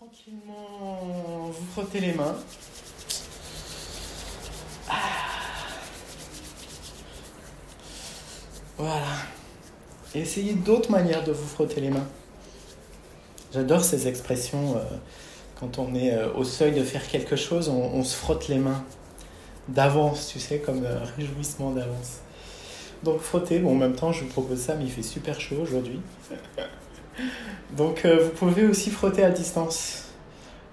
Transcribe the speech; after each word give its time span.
tranquillement 0.00 1.50
vous 1.50 1.66
frottez 1.72 2.00
les 2.00 2.14
mains. 2.14 2.34
Ah. 4.88 4.94
Voilà. 8.78 9.04
Essayez 10.14 10.54
d'autres 10.54 10.90
manières 10.90 11.22
de 11.22 11.32
vous 11.32 11.46
frotter 11.46 11.82
les 11.82 11.90
mains. 11.90 12.06
J'adore 13.52 13.84
ces 13.84 14.08
expressions. 14.08 14.76
euh, 14.76 14.80
quand 15.58 15.78
on 15.78 15.94
est 15.94 16.14
euh, 16.14 16.32
au 16.32 16.44
seuil 16.44 16.72
de 16.72 16.82
faire 16.82 17.06
quelque 17.06 17.36
chose, 17.36 17.68
on, 17.68 18.02
se 18.02 18.16
frotte 18.16 18.48
les 18.48 18.56
mains 18.56 18.82
d'avance, 19.68 20.28
tu 20.28 20.40
sais, 20.40 20.60
comme 20.60 20.82
euh, 20.82 20.98
réjouissement 21.18 21.72
d'avance. 21.72 22.20
Donc 23.02 23.20
frotter, 23.20 23.58
bon 23.58 23.72
en 23.72 23.74
même 23.74 23.94
temps 23.94 24.12
je 24.12 24.24
vous 24.24 24.30
propose 24.30 24.60
ça, 24.60 24.76
mais 24.76 24.84
il 24.84 24.90
fait 24.90 25.02
super 25.02 25.38
chaud 25.38 25.56
aujourd'hui. 25.60 26.00
Donc 27.76 28.04
euh, 28.04 28.24
vous 28.24 28.30
pouvez 28.30 28.66
aussi 28.66 28.90
frotter 28.90 29.24
à 29.24 29.30
distance 29.30 30.04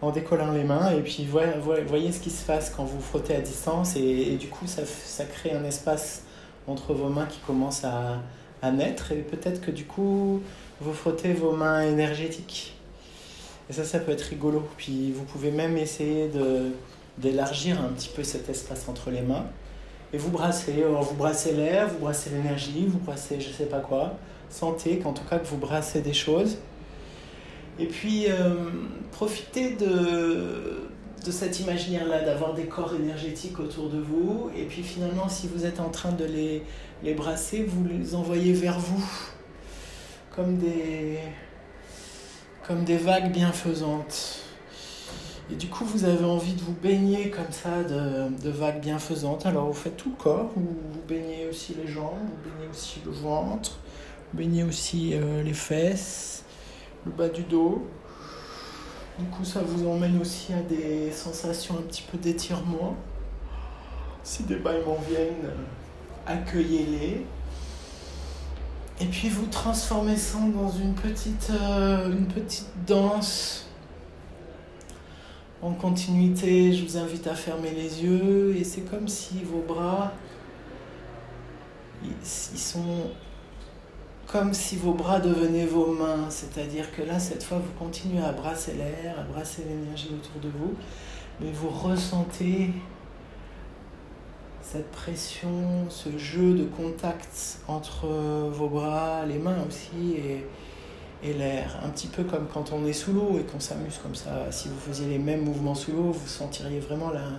en 0.02 0.12
décollant 0.12 0.52
les 0.52 0.64
mains 0.64 0.92
et 0.92 1.02
puis 1.02 1.28
voyez, 1.28 2.12
ce 2.12 2.20
qui 2.20 2.30
se 2.30 2.46
passe 2.46 2.72
quand 2.76 2.86
vous 2.86 3.02
frottez 3.02 3.36
à 3.36 3.42
distance 3.42 3.96
et, 3.96 4.36
du 4.36 4.48
coup 4.48 4.66
ça, 4.68 5.26
crée 5.26 5.54
un 5.54 5.64
espace 5.64 6.24
entre 6.68 6.94
vos 6.94 7.10
mains 7.10 7.26
qui 7.26 7.40
commence 7.40 7.84
à, 7.84 8.22
naître 8.72 9.12
et 9.14 9.18
peut-être 9.18 9.62
que 9.62 9.72
du 9.72 9.86
coup 9.86 10.42
vous 10.82 10.94
frottez 10.94 11.34
vos 11.34 11.54
mains 11.54 11.84
énergétiques. 11.84 12.76
Et 13.70 13.74
ça, 13.74 13.84
ça 13.84 14.00
peut 14.00 14.12
être 14.12 14.24
rigolo. 14.24 14.68
Puis 14.78 15.12
vous 15.12 15.24
pouvez 15.24 15.52
même 15.52 15.78
essayer 15.78 16.28
de, 16.28 16.72
d'élargir 17.18 17.82
un 17.82 17.90
petit 17.90 18.10
peu 18.10 18.24
cet 18.24 18.50
espace 18.50 18.88
entre 18.90 19.10
les 19.10 19.22
mains. 19.22 19.46
Et 20.14 20.18
vous 20.18 20.30
brassez, 20.30 20.84
vous 20.84 21.16
brassez 21.16 21.54
l'air, 21.54 21.88
vous 21.88 22.00
brassez 22.00 22.30
l'énergie, 22.30 22.86
vous 22.88 23.00
brassez 23.00 23.40
je 23.40 23.50
sais 23.50 23.66
pas 23.66 23.80
quoi. 23.80 24.18
Sentez 24.50 25.00
qu'en 25.00 25.14
tout 25.14 25.24
cas 25.30 25.40
que 25.40 25.48
vous 25.48 25.58
brassez 25.58 26.02
des 26.02 26.14
choses. 26.14 26.58
Et 27.80 27.86
puis 27.86 28.26
euh, 28.30 28.56
profitez 29.12 29.76
de, 29.76 30.90
de 31.26 31.32
cet 31.32 31.60
imaginaire-là, 31.60 32.24
d'avoir 32.24 32.54
des 32.54 32.66
corps 32.66 32.96
énergétiques 32.96 33.60
autour 33.60 33.90
de 33.90 34.00
vous. 34.00 34.50
Et 34.58 34.64
puis 34.64 34.84
finalement, 34.84 35.30
si 35.30 35.48
vous 35.48 35.66
êtes 35.66 35.80
en 35.80 35.90
train 35.90 36.12
de 36.12 36.26
les, 36.26 36.64
les 37.04 37.14
brasser, 37.14 37.64
vous 37.64 37.86
les 37.86 38.16
envoyez 38.16 38.54
vers 38.54 38.80
vous. 38.80 39.06
Comme 40.36 40.58
des, 40.58 41.18
comme 42.68 42.84
des 42.84 42.98
vagues 42.98 43.32
bienfaisantes. 43.32 44.44
Et 45.52 45.56
du 45.56 45.68
coup, 45.68 45.86
vous 45.86 46.04
avez 46.04 46.26
envie 46.26 46.54
de 46.54 46.62
vous 46.62 46.74
baigner 46.74 47.30
comme 47.30 47.52
ça 47.52 47.82
de, 47.82 48.30
de 48.44 48.50
vagues 48.50 48.82
bienfaisantes. 48.82 49.46
Alors, 49.46 49.68
vous 49.68 49.74
faites 49.74 49.98
tout 49.98 50.10
le 50.10 50.22
corps, 50.22 50.52
vous, 50.56 50.78
vous 50.92 51.02
baignez 51.08 51.48
aussi 51.50 51.74
les 51.82 51.92
jambes, 51.92 52.20
vous 52.22 52.52
baignez 52.52 52.70
aussi 52.70 53.00
le 53.06 53.12
ventre, 53.12 53.80
baignez 54.34 54.64
aussi 54.64 55.12
euh, 55.14 55.44
les 55.44 55.54
fesses, 55.54 56.44
le 57.06 57.12
bas 57.12 57.30
du 57.30 57.44
dos. 57.44 57.88
Du 59.20 59.26
coup, 59.26 59.44
ça 59.44 59.62
vous 59.62 59.88
emmène 59.88 60.20
aussi 60.22 60.54
à 60.54 60.62
des 60.62 61.12
sensations 61.12 61.76
un 61.78 61.82
petit 61.82 62.04
peu 62.04 62.18
d'étirement. 62.18 62.96
Si 64.24 64.44
des 64.44 64.58
bâillements 64.58 65.00
viennent, 65.10 65.46
euh, 65.46 65.56
accueillez-les. 66.28 67.26
Et 69.00 69.06
puis 69.06 69.30
vous 69.30 69.46
transformez 69.48 70.18
ça 70.18 70.40
dans 70.40 70.70
une 70.70 70.94
petite, 70.94 71.52
euh, 71.52 72.12
une 72.12 72.28
petite 72.28 72.70
danse 72.86 73.68
en 75.62 75.74
continuité, 75.74 76.72
je 76.74 76.84
vous 76.84 76.98
invite 76.98 77.26
à 77.28 77.34
fermer 77.34 77.72
les 77.72 78.04
yeux 78.04 78.56
et 78.56 78.64
c'est 78.64 78.82
comme 78.82 79.08
si 79.08 79.44
vos 79.44 79.62
bras, 79.62 80.14
ils 82.04 82.60
sont 82.60 83.10
comme 84.28 84.54
si 84.54 84.76
vos 84.76 84.94
bras 84.94 85.20
devenaient 85.20 85.66
vos 85.66 85.94
mains. 85.94 86.30
C'est-à-dire 86.30 86.92
que 86.92 87.02
là, 87.02 87.20
cette 87.20 87.44
fois, 87.44 87.60
vous 87.60 87.72
continuez 87.80 88.22
à 88.22 88.34
brasser 88.34 88.74
l'air, 88.74 89.20
à 89.20 89.24
brasser 89.24 89.64
l'énergie 89.68 90.10
autour 90.14 90.42
de 90.42 90.50
vous, 90.50 90.76
mais 91.40 91.52
vous 91.52 91.70
ressentez 91.70 92.72
cette 94.62 94.92
pression, 94.92 95.90
ce 95.90 96.18
jeu 96.18 96.54
de 96.54 96.66
contact 96.66 97.60
entre 97.70 98.08
vos 98.52 98.68
bras, 98.68 99.26
les 99.26 99.38
mains 99.38 99.64
aussi 99.66 100.18
et 101.24 101.34
l'air, 101.34 101.80
un 101.84 101.90
petit 101.90 102.08
peu 102.08 102.24
comme 102.24 102.48
quand 102.48 102.74
on 102.74 102.86
est 102.86 102.94
sous 102.94 103.14
l'eau 103.14 103.40
et 103.40 103.44
qu'on 103.44 103.62
s'amuse 103.62 103.98
comme 104.04 104.16
ça. 104.16 104.52
Si 104.52 104.68
vous 104.68 104.78
faisiez 104.78 105.08
les 105.08 105.20
mêmes 105.20 105.44
mouvements 105.46 105.74
sous 105.74 105.94
l'eau, 105.94 106.12
vous 106.12 106.28
sentiriez 106.28 106.82
vraiment 106.82 107.12
la, 107.12 107.30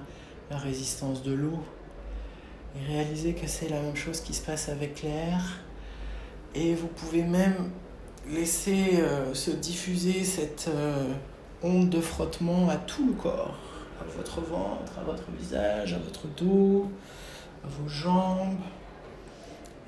la 0.51 0.57
résistance 0.57 1.23
de 1.23 1.33
l'eau. 1.33 1.59
Et 2.77 2.93
réalisez 2.93 3.35
que 3.35 3.47
c'est 3.47 3.69
la 3.69 3.81
même 3.81 3.97
chose 3.97 4.21
qui 4.21 4.33
se 4.33 4.43
passe 4.43 4.71
avec 4.71 5.03
l'air. 5.03 5.61
Et 6.61 6.75
vous 6.75 6.89
pouvez 6.89 7.23
même 7.23 7.71
laisser 8.29 8.99
euh, 8.99 9.33
se 9.33 9.53
diffuser 9.53 10.25
cette 10.25 10.67
euh, 10.69 11.05
onde 11.63 11.89
de 11.89 12.01
frottement 12.01 12.69
à 12.69 12.75
tout 12.77 13.07
le 13.07 13.13
corps, 13.13 13.55
à 14.01 14.05
votre 14.17 14.41
ventre, 14.41 14.99
à 14.99 15.05
votre 15.05 15.31
visage, 15.39 15.93
à 15.93 15.99
votre 15.99 16.27
dos, 16.37 16.89
à 17.65 17.69
vos 17.69 17.89
jambes. 17.89 18.59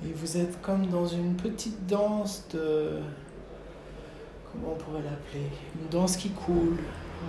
Et 0.05 0.13
vous 0.13 0.37
êtes 0.37 0.63
comme 0.63 0.87
dans 0.87 1.07
une 1.07 1.35
petite 1.35 1.89
danse 1.89 2.45
de 2.55 3.01
comment 4.53 4.75
on 4.75 4.77
pourrait 4.77 5.03
l'appeler? 5.03 5.47
Une 5.83 5.89
danse 5.89 6.17
qui 6.17 6.31
coule. 6.31 6.79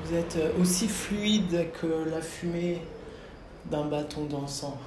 Vous 0.04 0.16
êtes 0.16 0.38
aussi 0.62 0.88
fluide 0.88 1.66
que 1.82 2.08
la 2.12 2.22
fumée 2.22 2.80
d'un 3.72 3.86
bâton 3.86 4.26
d'encens. 4.26 4.78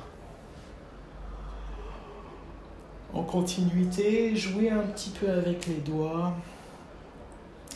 En 3.15 3.23
continuité, 3.23 4.35
jouez 4.35 4.71
un 4.71 4.83
petit 4.83 5.11
peu 5.11 5.31
avec 5.31 5.67
les 5.67 5.77
doigts, 5.77 6.35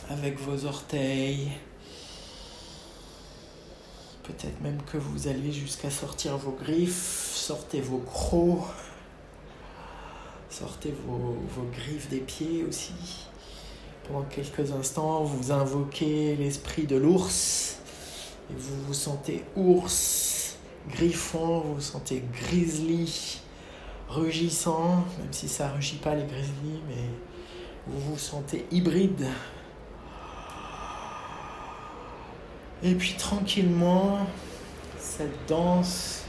avec 0.09 0.37
vos 0.37 0.65
orteils. 0.65 1.49
Peut-être 4.23 4.59
même 4.61 4.81
que 4.91 4.97
vous 4.97 5.29
allez 5.29 5.53
jusqu'à 5.53 5.89
sortir 5.89 6.35
vos 6.35 6.51
griffes, 6.51 7.31
sortez 7.33 7.79
vos 7.79 7.99
crocs, 7.99 8.67
sortez 10.49 10.93
vos, 11.07 11.37
griffes 11.71 12.09
des 12.09 12.19
pieds 12.19 12.65
aussi. 12.67 13.27
Pendant 14.07 14.23
quelques 14.23 14.73
instants, 14.73 15.23
vous 15.23 15.53
invoquez 15.53 16.35
l'esprit 16.35 16.85
de 16.85 16.97
l'ours 16.97 17.77
et 18.51 18.55
vous 18.57 18.81
vous 18.87 18.93
sentez 18.93 19.45
ours, 19.55 20.57
griffon, 20.89 21.61
vous 21.61 21.75
vous 21.75 21.81
sentez 21.81 22.23
grizzly, 22.33 23.39
rugissant, 24.09 25.05
même 25.17 25.31
si 25.31 25.47
ça 25.47 25.69
rugit 25.69 25.97
pas 25.97 26.15
les 26.15 26.25
grizzlies, 26.25 26.81
mais 26.87 27.09
vous 27.87 28.11
vous 28.11 28.17
sentez 28.17 28.65
hybride. 28.71 29.27
Et 32.83 32.95
puis 32.95 33.15
tranquillement, 33.17 34.27
cette 34.97 35.47
danse 35.47 36.23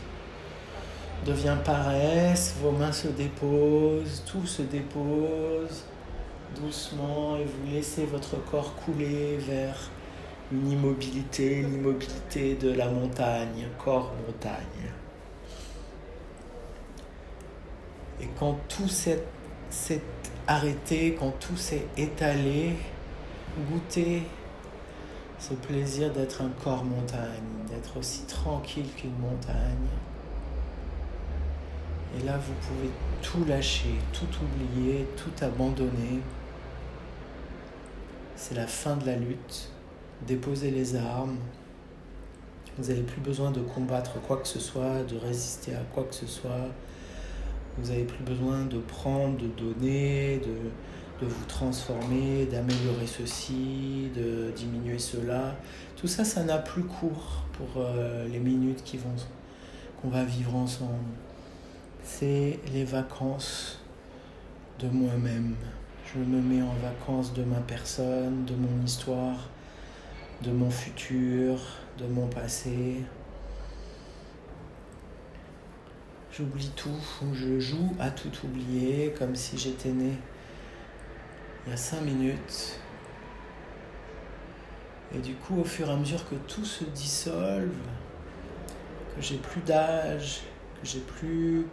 devient 1.24 1.56
paresse, 1.64 2.54
vos 2.60 2.72
mains 2.72 2.92
se 2.92 3.08
déposent, 3.08 4.22
tout 4.26 4.46
se 4.46 4.62
dépose 4.62 5.84
doucement 6.56 7.36
et 7.36 7.44
vous 7.44 7.72
laissez 7.72 8.04
votre 8.06 8.42
corps 8.50 8.74
couler 8.76 9.36
vers 9.38 9.90
une 10.52 10.70
immobilité, 10.70 11.62
l'immobilité 11.62 12.54
de 12.56 12.72
la 12.72 12.88
montagne, 12.88 13.68
corps 13.78 14.12
montagne. 14.26 14.90
Et 18.22 18.28
quand 18.38 18.58
tout 18.68 18.88
s'est 18.88 19.22
arrêté, 20.46 21.16
quand 21.18 21.32
tout 21.38 21.56
s'est 21.56 21.86
étalé, 21.96 22.74
goûtez 23.70 24.22
ce 25.38 25.54
plaisir 25.54 26.12
d'être 26.12 26.42
un 26.42 26.50
corps 26.62 26.84
montagne, 26.84 27.66
d'être 27.68 27.96
aussi 27.96 28.24
tranquille 28.24 28.88
qu'une 28.96 29.16
montagne. 29.18 29.88
Et 32.18 32.24
là, 32.24 32.38
vous 32.38 32.52
pouvez 32.66 32.90
tout 33.22 33.44
lâcher, 33.48 33.94
tout 34.12 34.26
oublier, 34.44 35.06
tout 35.16 35.44
abandonner. 35.44 36.20
C'est 38.36 38.54
la 38.54 38.66
fin 38.66 38.96
de 38.96 39.06
la 39.06 39.16
lutte. 39.16 39.70
Déposez 40.26 40.70
les 40.70 40.96
armes. 40.96 41.38
Vous 42.76 42.88
n'avez 42.88 43.02
plus 43.02 43.20
besoin 43.20 43.50
de 43.50 43.60
combattre 43.60 44.20
quoi 44.20 44.38
que 44.38 44.48
ce 44.48 44.58
soit, 44.58 45.02
de 45.04 45.16
résister 45.16 45.74
à 45.74 45.82
quoi 45.94 46.04
que 46.04 46.14
ce 46.14 46.26
soit. 46.26 46.68
Vous 47.78 47.88
n'avez 47.88 48.04
plus 48.04 48.24
besoin 48.24 48.64
de 48.64 48.78
prendre, 48.78 49.38
de 49.38 49.46
donner, 49.46 50.40
de, 50.40 51.26
vous 51.26 51.44
transformer, 51.46 52.46
d'améliorer 52.46 53.06
ceci, 53.06 54.10
de 54.14 54.50
diminuer 54.56 54.98
cela. 54.98 55.54
Tout 55.96 56.06
ça, 56.06 56.24
ça 56.24 56.42
n'a 56.44 56.58
plus 56.58 56.84
cours 56.84 57.44
pour 57.52 57.68
euh, 57.76 58.26
les 58.28 58.38
minutes 58.38 58.82
qui 58.84 58.96
vont, 58.96 59.14
qu'on 60.00 60.08
va 60.08 60.24
vivre 60.24 60.54
ensemble. 60.54 60.94
C'est 62.02 62.58
les 62.72 62.84
vacances 62.84 63.80
de 64.78 64.88
moi-même. 64.88 65.54
Je 66.12 66.18
me 66.18 66.40
mets 66.40 66.62
en 66.62 66.74
vacances 66.82 67.32
de 67.34 67.44
ma 67.44 67.60
personne, 67.60 68.44
de 68.46 68.54
mon 68.54 68.84
histoire, 68.84 69.50
de 70.42 70.50
mon 70.50 70.70
futur, 70.70 71.60
de 71.98 72.06
mon 72.06 72.26
passé. 72.26 72.96
J'oublie 76.32 76.70
tout, 76.76 76.88
je 77.32 77.58
joue 77.58 77.94
à 77.98 78.10
tout 78.10 78.30
oublier 78.44 79.12
comme 79.18 79.34
si 79.34 79.58
j'étais 79.58 79.90
né 79.90 80.12
il 81.66 81.70
y 81.70 81.74
a 81.74 81.76
cinq 81.76 82.02
minutes. 82.02 82.78
Et 85.12 85.18
du 85.18 85.34
coup, 85.34 85.60
au 85.60 85.64
fur 85.64 85.88
et 85.88 85.92
à 85.92 85.96
mesure 85.96 86.28
que 86.28 86.36
tout 86.36 86.64
se 86.64 86.84
dissolve, 86.84 87.74
que 89.16 89.20
j'ai 89.20 89.38
plus 89.38 89.60
d'âge, 89.62 90.42
que 90.80 90.86
j'ai 90.86 91.00
plus 91.00 91.66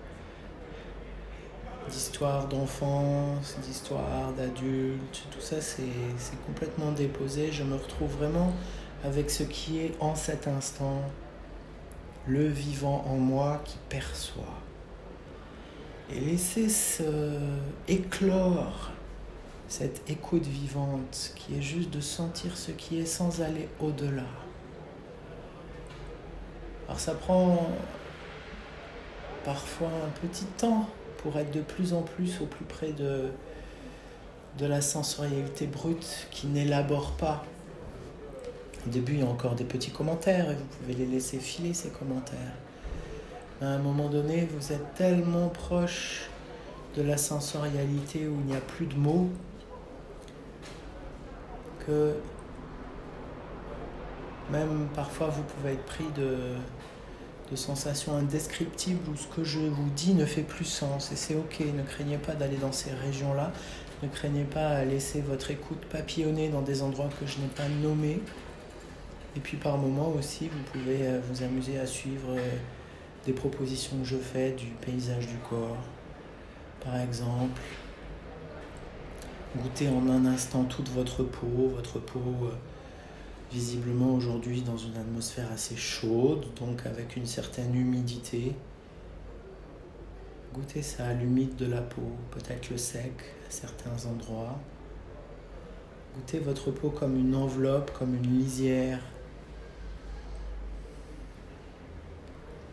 d'histoire 1.89 2.47
d'enfance, 2.47 3.57
d'histoire 3.61 4.33
d'adulte, 4.33 5.27
tout 5.31 5.39
ça 5.39 5.61
c'est 5.61 6.45
complètement 6.47 6.91
déposé. 6.91 7.51
Je 7.51 7.63
me 7.63 7.75
retrouve 7.75 8.11
vraiment 8.17 8.53
avec 9.03 9.29
ce 9.29 9.43
qui 9.43 9.79
est 9.79 9.95
en 9.99 10.15
cet 10.15 10.47
instant, 10.47 11.03
le 12.27 12.47
vivant 12.47 13.05
en 13.07 13.15
moi 13.15 13.61
qui 13.65 13.77
perçoit. 13.89 14.43
Et 16.13 16.19
laisser 16.19 16.69
ce 16.69 17.39
éclore 17.87 18.91
cette 19.67 20.09
écoute 20.09 20.45
vivante 20.45 21.33
qui 21.35 21.55
est 21.55 21.61
juste 21.61 21.89
de 21.89 21.99
sentir 21.99 22.57
ce 22.57 22.71
qui 22.71 22.99
est 22.99 23.05
sans 23.05 23.41
aller 23.41 23.67
au-delà. 23.79 24.23
Alors 26.87 26.99
ça 26.99 27.13
prend 27.13 27.69
parfois 29.43 29.89
un 30.05 30.27
petit 30.27 30.45
temps 30.45 30.87
pour 31.17 31.37
être 31.37 31.51
de 31.51 31.61
plus 31.61 31.93
en 31.93 32.01
plus 32.01 32.39
au 32.41 32.45
plus 32.45 32.63
près 32.63 32.93
de, 32.93 33.29
de 34.57 34.65
la 34.65 34.81
sensorialité 34.81 35.67
brute 35.67 36.27
qui 36.31 36.47
n'élabore 36.47 37.11
pas. 37.17 37.43
Au 38.87 38.89
début, 38.89 39.15
il 39.15 39.19
y 39.19 39.23
a 39.23 39.25
encore 39.25 39.55
des 39.55 39.65
petits 39.65 39.91
commentaires 39.91 40.49
et 40.49 40.53
vous 40.53 40.63
pouvez 40.79 40.93
les 40.93 41.05
laisser 41.05 41.39
filer, 41.39 41.73
ces 41.73 41.89
commentaires. 41.89 42.53
À 43.61 43.65
un 43.65 43.79
moment 43.79 44.07
donné, 44.07 44.47
vous 44.57 44.71
êtes 44.71 44.93
tellement 44.93 45.49
proche 45.49 46.29
de 46.95 47.01
la 47.01 47.17
sensorialité 47.17 48.29
où 48.29 48.37
il 48.39 48.45
n'y 48.45 48.55
a 48.55 48.61
plus 48.61 48.85
de 48.85 48.95
mots 48.95 49.27
que 51.85 52.13
même 54.53 54.87
parfois 54.95 55.27
vous 55.27 55.43
pouvez 55.43 55.73
être 55.73 55.83
pris 55.83 56.05
de, 56.15 56.37
de 57.51 57.55
sensations 57.57 58.15
indescriptibles 58.15 59.09
où 59.09 59.17
ce 59.17 59.27
que 59.27 59.43
je 59.43 59.59
vous 59.59 59.89
dis 59.97 60.13
ne 60.13 60.25
fait 60.25 60.43
plus 60.43 60.63
sens. 60.63 61.11
Et 61.11 61.17
c'est 61.17 61.35
ok, 61.35 61.59
ne 61.75 61.83
craignez 61.83 62.17
pas 62.17 62.35
d'aller 62.35 62.57
dans 62.57 62.71
ces 62.71 62.91
régions-là. 62.91 63.51
Ne 64.01 64.07
craignez 64.07 64.45
pas 64.45 64.69
à 64.69 64.85
laisser 64.85 65.19
votre 65.19 65.51
écoute 65.51 65.81
papillonner 65.91 66.47
dans 66.47 66.61
des 66.61 66.83
endroits 66.83 67.09
que 67.19 67.25
je 67.25 67.39
n'ai 67.39 67.47
pas 67.47 67.67
nommés. 67.83 68.21
Et 69.35 69.39
puis 69.39 69.57
par 69.57 69.77
moments 69.77 70.09
aussi, 70.09 70.47
vous 70.47 70.63
pouvez 70.71 71.07
euh, 71.07 71.19
vous 71.29 71.43
amuser 71.43 71.79
à 71.79 71.85
suivre 71.85 72.29
euh, 72.29 72.57
des 73.25 73.33
propositions 73.33 73.97
que 73.99 74.05
je 74.05 74.17
fais 74.17 74.51
du 74.51 74.67
paysage 74.81 75.27
du 75.27 75.37
corps. 75.49 75.77
Par 76.83 76.97
exemple, 76.97 77.61
goûter 79.55 79.89
en 79.89 80.07
un 80.09 80.25
instant 80.25 80.63
toute 80.63 80.89
votre 80.89 81.23
peau, 81.23 81.71
votre 81.75 81.99
peau 81.99 82.19
euh, 82.19 82.51
visiblement 83.51 84.13
aujourd'hui 84.13 84.61
dans 84.61 84.77
une 84.77 84.95
atmosphère 84.97 85.51
assez 85.51 85.75
chaude, 85.75 86.45
donc 86.59 86.85
avec 86.85 87.15
une 87.15 87.25
certaine 87.25 87.75
humidité. 87.75 88.55
Goûtez 90.53 90.81
ça, 90.81 91.13
l'humide 91.13 91.55
de 91.55 91.65
la 91.65 91.81
peau, 91.81 92.11
peut-être 92.31 92.69
le 92.69 92.77
sec 92.77 93.13
à 93.47 93.51
certains 93.51 94.09
endroits. 94.09 94.57
Goûtez 96.15 96.39
votre 96.39 96.71
peau 96.71 96.89
comme 96.89 97.15
une 97.15 97.35
enveloppe, 97.35 97.91
comme 97.97 98.15
une 98.15 98.39
lisière. 98.39 98.99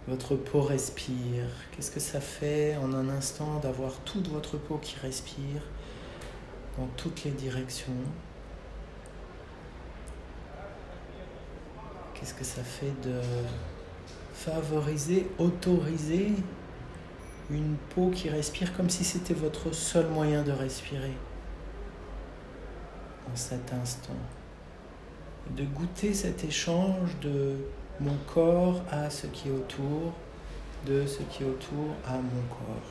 Votre 0.07 0.37
peau 0.37 0.61
respire. 0.61 1.47
Qu'est-ce 1.73 1.91
que 1.91 2.01
ça 2.01 2.21
fait 2.21 2.77
en 2.77 2.93
un 2.93 3.09
instant 3.09 3.59
d'avoir 3.61 3.93
toute 4.01 4.29
votre 4.29 4.59
peau 4.59 4.77
qui 4.77 4.97
respire 5.01 5.63
dans 6.79 6.87
toutes 6.97 7.25
les 7.25 7.31
directions? 7.31 7.93
Qu'est-ce 12.13 12.35
que 12.35 12.45
ça 12.45 12.63
fait 12.63 12.93
de 13.03 13.19
favoriser, 14.35 15.27
autoriser 15.39 16.33
une 17.51 17.77
peau 17.95 18.11
qui 18.11 18.29
respire 18.29 18.77
comme 18.77 18.91
si 18.91 19.05
c'était 19.05 19.35
votre 19.35 19.73
seul 19.73 20.09
moyen 20.09 20.43
de 20.43 20.53
respirer 20.53 21.15
en 23.33 23.37
cet 23.37 23.73
instant? 23.73 24.17
De 25.57 25.65
goûter 25.65 26.13
cet 26.13 26.45
échange 26.45 27.19
de 27.23 27.57
mon 28.01 28.17
corps 28.33 28.83
à 28.91 29.11
ce 29.11 29.27
qui 29.27 29.49
est 29.49 29.53
autour, 29.53 30.13
de 30.87 31.07
ce 31.07 31.23
qui 31.23 31.43
est 31.43 31.47
autour 31.47 31.95
à 32.07 32.15
mon 32.15 32.43
corps, 32.51 32.91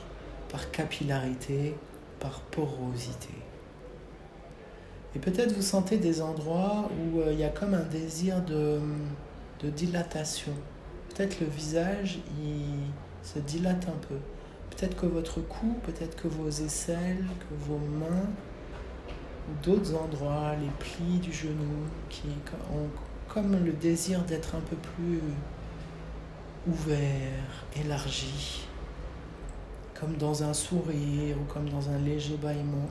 par 0.50 0.72
capillarité, 0.72 1.76
par 2.20 2.40
porosité. 2.42 3.34
Et 5.16 5.20
peut-être 5.20 5.54
vous 5.54 5.62
sentez 5.62 5.98
des 5.98 6.22
endroits 6.22 6.90
où 6.92 7.20
euh, 7.20 7.34
il 7.34 7.40
y 7.40 7.44
a 7.44 7.50
comme 7.50 7.74
un 7.76 7.84
désir 7.84 8.42
de, 8.42 8.80
de 9.62 9.70
dilatation. 9.70 10.54
Peut-être 11.10 11.40
le 11.40 11.48
visage, 11.48 12.20
il 12.42 12.66
se 13.22 13.40
dilate 13.40 13.88
un 13.88 14.08
peu. 14.08 14.16
Peut-être 14.72 14.96
que 14.96 15.06
votre 15.06 15.42
cou, 15.42 15.76
peut-être 15.84 16.16
que 16.16 16.28
vos 16.28 16.50
aisselles, 16.50 17.24
que 17.40 17.56
vos 17.66 17.78
mains, 17.78 18.30
d'autres 19.62 19.94
endroits, 19.94 20.56
les 20.60 20.72
plis 20.80 21.20
du 21.20 21.32
genou, 21.32 21.86
qui 22.10 22.28
ont 22.74 22.90
comme 23.34 23.66
le 23.66 23.72
désir 23.72 24.22
d'être 24.24 24.56
un 24.56 24.60
peu 24.60 24.76
plus 24.76 25.20
ouvert, 26.68 27.66
élargi, 27.76 28.62
comme 30.00 30.16
dans 30.18 30.44
un 30.44 30.54
sourire 30.54 31.36
ou 31.42 31.52
comme 31.52 31.68
dans 31.70 31.90
un 31.90 31.98
léger 31.98 32.38
bâillement 32.38 32.90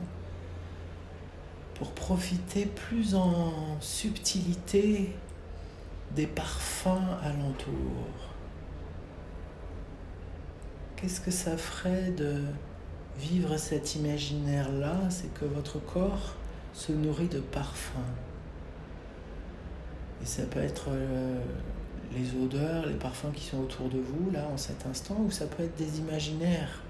pour 1.75 1.91
profiter 1.91 2.65
plus 2.65 3.15
en 3.15 3.79
subtilité 3.79 5.15
des 6.15 6.27
parfums 6.27 7.17
alentour. 7.23 8.05
Qu'est-ce 10.97 11.21
que 11.21 11.31
ça 11.31 11.57
ferait 11.57 12.11
de 12.11 12.43
vivre 13.17 13.57
cet 13.57 13.95
imaginaire-là? 13.95 15.09
C'est 15.09 15.33
que 15.33 15.45
votre 15.45 15.79
corps 15.79 16.35
se 16.73 16.91
nourrit 16.91 17.27
de 17.27 17.39
parfums. 17.39 18.32
Et 20.23 20.25
ça 20.25 20.43
peut 20.43 20.61
être 20.61 20.85
euh, 20.87 21.37
les 22.15 22.41
odeurs, 22.41 22.85
les 22.85 22.93
parfums 22.93 23.33
qui 23.33 23.43
sont 23.43 23.59
autour 23.59 23.89
de 23.89 23.97
vous, 23.97 24.31
là, 24.31 24.47
en 24.53 24.55
cet 24.55 24.85
instant, 24.85 25.17
ou 25.19 25.29
ça 25.29 25.47
peut 25.47 25.63
être 25.63 25.75
des 25.75 25.99
imaginaires 25.99 26.81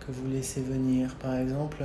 que 0.00 0.10
vous 0.10 0.26
laissez 0.28 0.60
venir. 0.60 1.14
Par 1.14 1.36
exemple, 1.36 1.84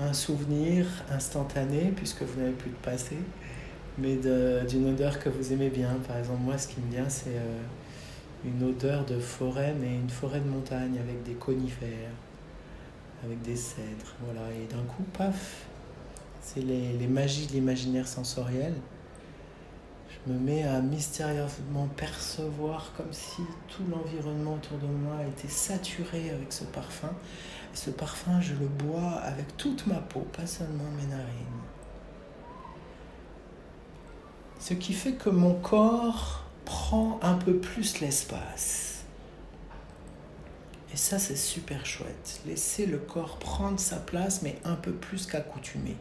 un 0.00 0.12
souvenir 0.14 0.86
instantané, 1.10 1.92
puisque 1.94 2.22
vous 2.22 2.40
n'avez 2.40 2.54
plus 2.54 2.70
de 2.70 2.76
passé, 2.76 3.18
mais 3.98 4.16
d'une 4.66 4.88
odeur 4.88 5.18
que 5.18 5.28
vous 5.28 5.52
aimez 5.52 5.68
bien. 5.68 5.90
Par 6.08 6.16
exemple, 6.16 6.40
moi, 6.40 6.56
ce 6.56 6.68
qui 6.68 6.80
me 6.80 6.90
vient, 6.90 7.10
c'est 7.10 7.36
euh, 7.36 7.60
une 8.46 8.66
odeur 8.66 9.04
de 9.04 9.18
forêt, 9.18 9.74
mais 9.78 9.96
une 9.96 10.08
forêt 10.08 10.40
de 10.40 10.48
montagne 10.48 10.98
avec 10.98 11.22
des 11.24 11.34
conifères, 11.34 12.14
avec 13.22 13.42
des 13.42 13.56
cèdres. 13.56 14.14
Voilà. 14.24 14.48
Et 14.52 14.66
d'un 14.72 14.82
coup, 14.84 15.02
paf, 15.12 15.66
c'est 16.40 16.62
les 16.62 17.06
magies 17.06 17.48
de 17.48 17.52
l'imaginaire 17.52 18.08
sensoriel 18.08 18.72
me 20.26 20.38
mets 20.38 20.62
à 20.62 20.80
mystérieusement 20.80 21.88
percevoir 21.96 22.92
comme 22.96 23.12
si 23.12 23.42
tout 23.68 23.82
l'environnement 23.90 24.54
autour 24.54 24.78
de 24.78 24.86
moi 24.86 25.16
était 25.26 25.52
saturé 25.52 26.30
avec 26.30 26.52
ce 26.52 26.64
parfum. 26.64 27.10
Et 27.72 27.76
ce 27.76 27.90
parfum, 27.90 28.40
je 28.40 28.54
le 28.54 28.66
bois 28.66 29.20
avec 29.22 29.56
toute 29.56 29.86
ma 29.86 29.96
peau, 29.96 30.20
pas 30.36 30.46
seulement 30.46 30.90
mes 30.96 31.06
narines. 31.06 31.26
Ce 34.60 34.74
qui 34.74 34.92
fait 34.92 35.14
que 35.14 35.30
mon 35.30 35.54
corps 35.54 36.44
prend 36.64 37.18
un 37.22 37.34
peu 37.34 37.56
plus 37.56 38.00
l'espace. 38.00 39.04
Et 40.92 40.96
ça, 40.96 41.18
c'est 41.18 41.36
super 41.36 41.84
chouette. 41.86 42.42
Laisser 42.46 42.86
le 42.86 42.98
corps 42.98 43.38
prendre 43.38 43.80
sa 43.80 43.96
place, 43.96 44.42
mais 44.42 44.58
un 44.64 44.74
peu 44.74 44.92
plus 44.92 45.26
qu'accoutumé. 45.26 45.96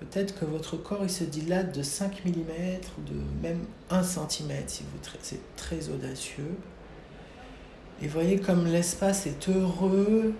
Peut-être 0.00 0.38
que 0.38 0.44
votre 0.44 0.76
corps 0.76 1.02
il 1.02 1.10
se 1.10 1.24
dilate 1.24 1.74
de 1.74 1.82
5 1.82 2.24
mm 2.24 2.50
ou 2.98 3.02
de 3.02 3.20
même 3.42 3.64
1 3.90 4.02
cm 4.02 4.50
si 4.66 4.84
c'est 5.22 5.56
très 5.56 5.88
audacieux. 5.88 6.56
Et 8.02 8.08
voyez 8.08 8.38
comme 8.38 8.66
l'espace 8.66 9.26
est 9.26 9.48
heureux 9.48 10.34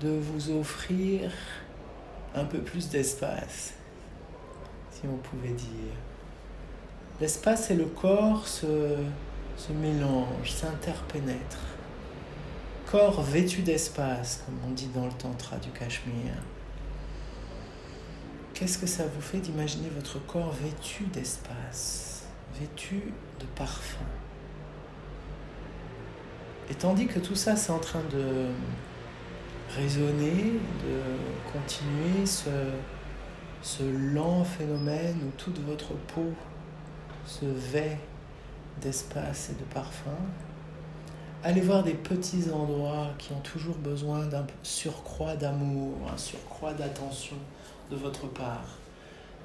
de 0.00 0.08
vous 0.08 0.50
offrir 0.50 1.30
un 2.34 2.44
peu 2.44 2.58
plus 2.58 2.88
d'espace, 2.88 3.74
si 4.90 5.02
on 5.06 5.16
pouvait 5.16 5.54
dire. 5.54 5.94
L'espace 7.20 7.70
et 7.70 7.74
le 7.74 7.86
corps 7.86 8.46
se, 8.46 8.96
se 9.56 9.72
mélangent, 9.72 10.52
s'interpénètrent. 10.52 11.66
Corps 12.90 13.22
vêtu 13.22 13.62
d'espace, 13.62 14.42
comme 14.44 14.58
on 14.68 14.72
dit 14.72 14.88
dans 14.94 15.06
le 15.06 15.12
tantra 15.12 15.56
du 15.56 15.70
Cachemire. 15.70 16.42
Qu'est-ce 18.58 18.78
que 18.78 18.88
ça 18.88 19.04
vous 19.06 19.20
fait 19.20 19.38
d'imaginer 19.38 19.88
votre 19.88 20.18
corps 20.26 20.50
vêtu 20.50 21.04
d'espace, 21.04 22.24
vêtu 22.58 23.14
de 23.38 23.44
parfum? 23.54 24.04
Et 26.68 26.74
tandis 26.74 27.06
que 27.06 27.20
tout 27.20 27.36
ça, 27.36 27.54
c'est 27.54 27.70
en 27.70 27.78
train 27.78 28.02
de 28.10 28.48
résonner, 29.76 30.54
de 30.82 31.52
continuer 31.52 32.26
ce, 32.26 32.50
ce 33.62 33.84
lent 33.84 34.42
phénomène 34.42 35.18
où 35.24 35.30
toute 35.36 35.60
votre 35.60 35.94
peau 36.12 36.32
se 37.26 37.44
vêt 37.44 38.00
d'espace 38.80 39.50
et 39.50 39.54
de 39.54 39.72
parfum. 39.72 40.10
Allez 41.44 41.60
voir 41.60 41.84
des 41.84 41.94
petits 41.94 42.50
endroits 42.52 43.10
qui 43.18 43.32
ont 43.32 43.40
toujours 43.40 43.76
besoin 43.76 44.26
d'un 44.26 44.48
surcroît 44.64 45.36
d'amour, 45.36 45.94
un 46.12 46.16
surcroît 46.16 46.72
d'attention 46.72 47.36
de 47.90 47.96
votre 47.96 48.26
part. 48.26 48.78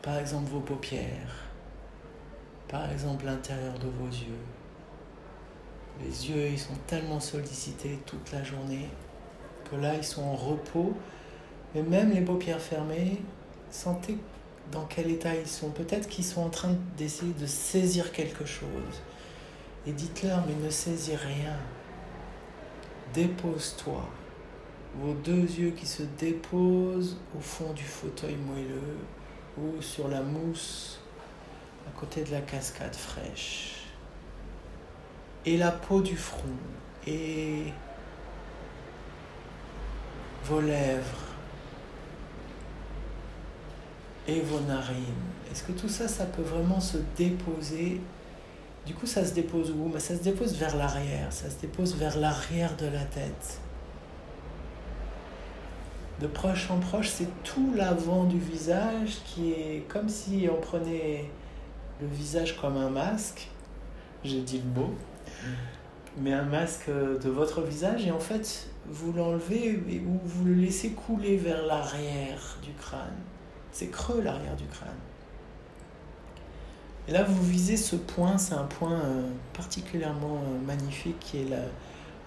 Par 0.01 0.17
exemple 0.17 0.49
vos 0.49 0.59
paupières, 0.59 1.47
par 2.67 2.91
exemple 2.91 3.25
l'intérieur 3.25 3.77
de 3.79 3.87
vos 3.87 4.07
yeux. 4.07 4.43
Les 6.01 6.29
yeux, 6.29 6.47
ils 6.49 6.59
sont 6.59 6.75
tellement 6.87 7.19
sollicités 7.19 7.99
toute 8.05 8.31
la 8.31 8.43
journée 8.43 8.89
que 9.69 9.75
là, 9.75 9.95
ils 9.95 10.03
sont 10.03 10.23
en 10.23 10.35
repos. 10.35 10.93
Mais 11.73 11.83
même 11.83 12.11
les 12.11 12.21
paupières 12.21 12.59
fermées, 12.59 13.21
sentez 13.71 14.17
dans 14.71 14.85
quel 14.85 15.09
état 15.09 15.35
ils 15.35 15.47
sont. 15.47 15.69
Peut-être 15.69 16.07
qu'ils 16.07 16.25
sont 16.25 16.41
en 16.41 16.49
train 16.49 16.75
d'essayer 16.97 17.33
de 17.33 17.45
saisir 17.45 18.11
quelque 18.11 18.45
chose. 18.45 19.01
Et 19.85 19.91
dites-leur, 19.91 20.45
mais 20.47 20.55
ne 20.65 20.69
saisis 20.69 21.15
rien. 21.15 21.57
Dépose-toi. 23.13 24.03
Vos 24.95 25.13
deux 25.13 25.41
yeux 25.41 25.71
qui 25.71 25.87
se 25.87 26.03
déposent 26.19 27.17
au 27.35 27.39
fond 27.39 27.73
du 27.73 27.83
fauteuil 27.83 28.35
moelleux 28.35 28.97
ou 29.57 29.81
sur 29.81 30.07
la 30.07 30.21
mousse 30.21 30.99
à 31.87 31.99
côté 31.99 32.23
de 32.23 32.31
la 32.31 32.41
cascade 32.41 32.95
fraîche. 32.95 33.85
Et 35.45 35.57
la 35.57 35.71
peau 35.71 36.01
du 36.01 36.15
front 36.15 36.59
et 37.07 37.63
vos 40.45 40.61
lèvres 40.61 41.33
et 44.27 44.39
vos 44.41 44.59
narines. 44.61 45.03
Est-ce 45.51 45.63
que 45.63 45.71
tout 45.71 45.89
ça, 45.89 46.07
ça 46.07 46.25
peut 46.25 46.43
vraiment 46.43 46.79
se 46.79 46.97
déposer? 47.17 47.99
Du 48.85 48.93
coup, 48.93 49.05
ça 49.05 49.25
se 49.25 49.33
dépose 49.33 49.71
où? 49.71 49.89
Mais 49.93 49.99
Ça 49.99 50.15
se 50.15 50.23
dépose 50.23 50.55
vers 50.55 50.75
l'arrière, 50.75 51.31
ça 51.31 51.49
se 51.49 51.59
dépose 51.59 51.95
vers 51.95 52.17
l'arrière 52.17 52.75
de 52.77 52.85
la 52.85 53.03
tête. 53.05 53.59
De 56.23 56.29
proche 56.29 56.71
en 56.71 56.79
proche, 56.79 57.09
c'est 57.09 57.27
tout 57.43 57.73
l'avant 57.75 58.23
du 58.23 58.39
visage 58.39 59.17
qui 59.25 59.51
est 59.51 59.85
comme 59.89 60.07
si 60.07 60.47
on 60.49 60.55
prenait 60.55 61.29
le 61.99 62.07
visage 62.07 62.55
comme 62.61 62.77
un 62.77 62.89
masque. 62.89 63.49
J'ai 64.23 64.39
dit 64.39 64.61
le 64.63 64.81
mot. 64.81 64.93
Mais 66.17 66.31
un 66.31 66.45
masque 66.45 66.89
de 66.89 67.29
votre 67.29 67.61
visage 67.61 68.07
et 68.07 68.11
en 68.11 68.21
fait, 68.21 68.69
vous 68.85 69.11
l'enlevez 69.11 69.83
ou 70.07 70.17
vous 70.23 70.45
le 70.45 70.53
laissez 70.53 70.91
couler 70.91 71.35
vers 71.35 71.65
l'arrière 71.65 72.57
du 72.63 72.71
crâne. 72.71 73.19
C'est 73.73 73.89
creux 73.89 74.21
l'arrière 74.21 74.55
du 74.55 74.67
crâne. 74.67 74.95
Et 77.09 77.11
là, 77.11 77.23
vous 77.23 77.43
visez 77.43 77.75
ce 77.75 77.97
point, 77.97 78.37
c'est 78.37 78.55
un 78.55 78.63
point 78.63 78.93
euh, 78.93 79.27
particulièrement 79.51 80.37
euh, 80.37 80.65
magnifique 80.65 81.19
qui 81.19 81.39
est 81.39 81.49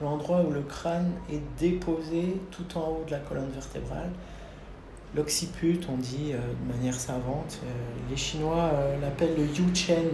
l'endroit 0.00 0.42
où 0.42 0.50
le 0.50 0.62
crâne 0.62 1.12
est 1.32 1.42
déposé 1.58 2.36
tout 2.50 2.78
en 2.78 2.88
haut 2.88 3.04
de 3.06 3.12
la 3.12 3.18
colonne 3.18 3.50
vertébrale. 3.50 4.10
L'occiput, 5.14 5.80
on 5.88 5.96
dit 5.96 6.32
euh, 6.32 6.38
de 6.38 6.76
manière 6.76 6.94
savante. 6.94 7.58
les 8.10 8.16
Chinois 8.16 8.70
l'appellent 9.00 9.36
le 9.36 9.44
Yu 9.44 9.74
Chen, 9.74 10.10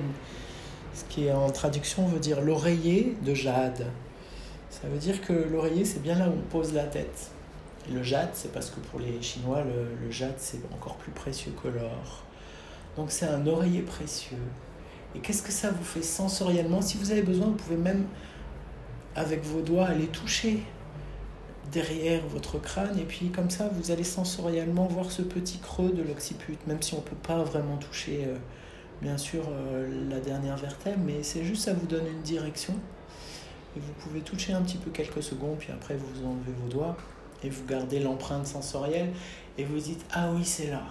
ce 0.94 1.04
qui 1.08 1.30
en 1.30 1.50
traduction 1.50 2.06
veut 2.06 2.20
dire 2.20 2.40
l'oreiller 2.40 3.16
de 3.22 3.34
jade. 3.34 3.86
Ça 4.72 4.88
veut 4.88 4.98
dire 4.98 5.20
que 5.20 5.32
l'oreiller, 5.32 5.84
c'est 5.84 6.02
bien 6.02 6.18
là 6.18 6.28
où 6.28 6.32
on 6.32 6.50
pose 6.50 6.72
la 6.72 6.84
tête. 6.84 7.30
Le 7.92 8.02
jade, 8.02 8.30
c'est 8.32 8.52
parce 8.52 8.70
que 8.70 8.80
pour 8.80 9.00
les 9.00 9.20
Chinois, 9.20 9.62
le, 9.62 10.10
jade, 10.10 10.34
c'est 10.38 10.60
encore 10.72 10.96
plus 10.96 11.12
précieux 11.12 11.52
que 11.62 11.68
l'or. 11.68 12.24
Donc 12.96 13.10
c'est 13.10 13.26
un 13.26 13.46
oreiller 13.46 13.82
précieux. 13.82 14.38
Et 15.14 15.18
qu'est-ce 15.18 15.42
que 15.42 15.52
ça 15.52 15.70
vous 15.70 15.84
fait 15.84 16.02
sensoriellement? 16.02 16.80
Si 16.80 16.96
vous 16.96 17.10
avez 17.10 17.22
besoin, 17.22 17.48
vous 17.48 17.54
pouvez 17.54 17.76
même, 17.76 18.06
avec 19.16 19.42
vos 19.44 19.60
doigts, 19.60 19.86
aller 19.86 20.06
toucher 20.06 20.62
derrière 21.70 22.26
votre 22.26 22.60
crâne. 22.60 22.98
Et 22.98 23.04
puis 23.04 23.30
comme 23.30 23.50
ça, 23.50 23.68
vous 23.72 23.90
allez 23.90 24.04
sensoriellement 24.04 24.86
voir 24.86 25.10
ce 25.10 25.22
petit 25.22 25.58
creux 25.58 25.90
de 25.90 26.02
l'occiput, 26.02 26.56
même 26.66 26.82
si 26.82 26.94
on 26.94 27.00
peut 27.00 27.16
pas 27.16 27.42
vraiment 27.42 27.76
toucher, 27.76 28.24
euh, 28.26 28.36
bien 29.00 29.18
sûr, 29.18 29.44
euh, 29.50 30.08
la 30.10 30.20
dernière 30.20 30.56
vertèbre. 30.56 31.00
Mais 31.04 31.22
c'est 31.22 31.44
juste, 31.44 31.64
ça 31.64 31.74
vous 31.74 31.86
donne 31.86 32.06
une 32.06 32.22
direction. 32.22 32.74
Et 33.76 33.80
vous 33.80 33.92
pouvez 34.00 34.20
toucher 34.20 34.52
un 34.52 34.60
petit 34.62 34.76
peu 34.76 34.90
quelques 34.90 35.22
secondes, 35.22 35.56
puis 35.58 35.72
après 35.72 35.96
vous 35.96 36.26
enlevez 36.26 36.52
vos 36.62 36.68
doigts 36.68 36.96
et 37.42 37.48
vous 37.48 37.64
gardez 37.64 38.00
l'empreinte 38.00 38.46
sensorielle 38.46 39.08
et 39.56 39.64
vous 39.64 39.78
dites 39.78 40.04
Ah 40.12 40.30
oui, 40.34 40.44
c'est 40.44 40.68
là. 40.68 40.82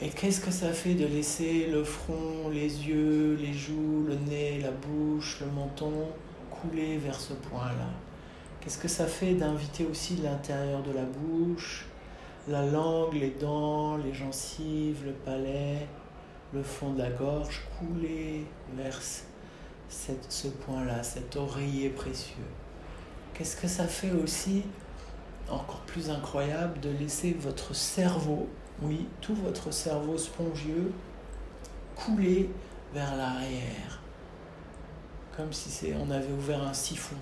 Et 0.00 0.08
qu'est-ce 0.08 0.40
que 0.40 0.50
ça 0.50 0.72
fait 0.72 0.94
de 0.94 1.06
laisser 1.06 1.68
le 1.70 1.84
front, 1.84 2.48
les 2.52 2.88
yeux, 2.88 3.38
les 3.40 3.54
joues, 3.54 4.04
le 4.08 4.16
nez, 4.28 4.60
la 4.60 4.72
bouche, 4.72 5.38
le 5.40 5.46
menton 5.52 6.08
vers 6.72 7.20
ce 7.20 7.34
point-là. 7.34 7.90
Qu'est-ce 8.60 8.78
que 8.78 8.88
ça 8.88 9.06
fait 9.06 9.34
d'inviter 9.34 9.84
aussi 9.84 10.16
l'intérieur 10.16 10.82
de 10.82 10.92
la 10.92 11.04
bouche, 11.04 11.86
la 12.48 12.64
langue, 12.64 13.14
les 13.14 13.30
dents, 13.30 13.96
les 13.96 14.14
gencives, 14.14 15.04
le 15.04 15.12
palais, 15.12 15.86
le 16.52 16.62
fond 16.62 16.92
de 16.92 16.98
la 16.98 17.10
gorge 17.10 17.62
couler 17.78 18.46
vers 18.76 18.98
ce 19.88 20.48
point-là, 20.48 21.02
cet 21.02 21.36
oreiller 21.36 21.90
précieux. 21.90 22.44
Qu'est-ce 23.34 23.56
que 23.56 23.68
ça 23.68 23.86
fait 23.86 24.12
aussi 24.12 24.62
encore 25.50 25.80
plus 25.80 26.08
incroyable 26.10 26.80
de 26.80 26.90
laisser 26.90 27.36
votre 27.38 27.74
cerveau, 27.74 28.48
oui, 28.82 29.06
tout 29.20 29.34
votre 29.34 29.72
cerveau 29.72 30.16
spongieux, 30.16 30.92
couler 31.94 32.50
vers 32.94 33.14
l'arrière, 33.16 34.00
comme 35.36 35.52
si 35.52 35.92
on 36.00 36.10
avait 36.10 36.32
ouvert 36.32 36.62
un 36.62 36.74
siphon. 36.74 37.16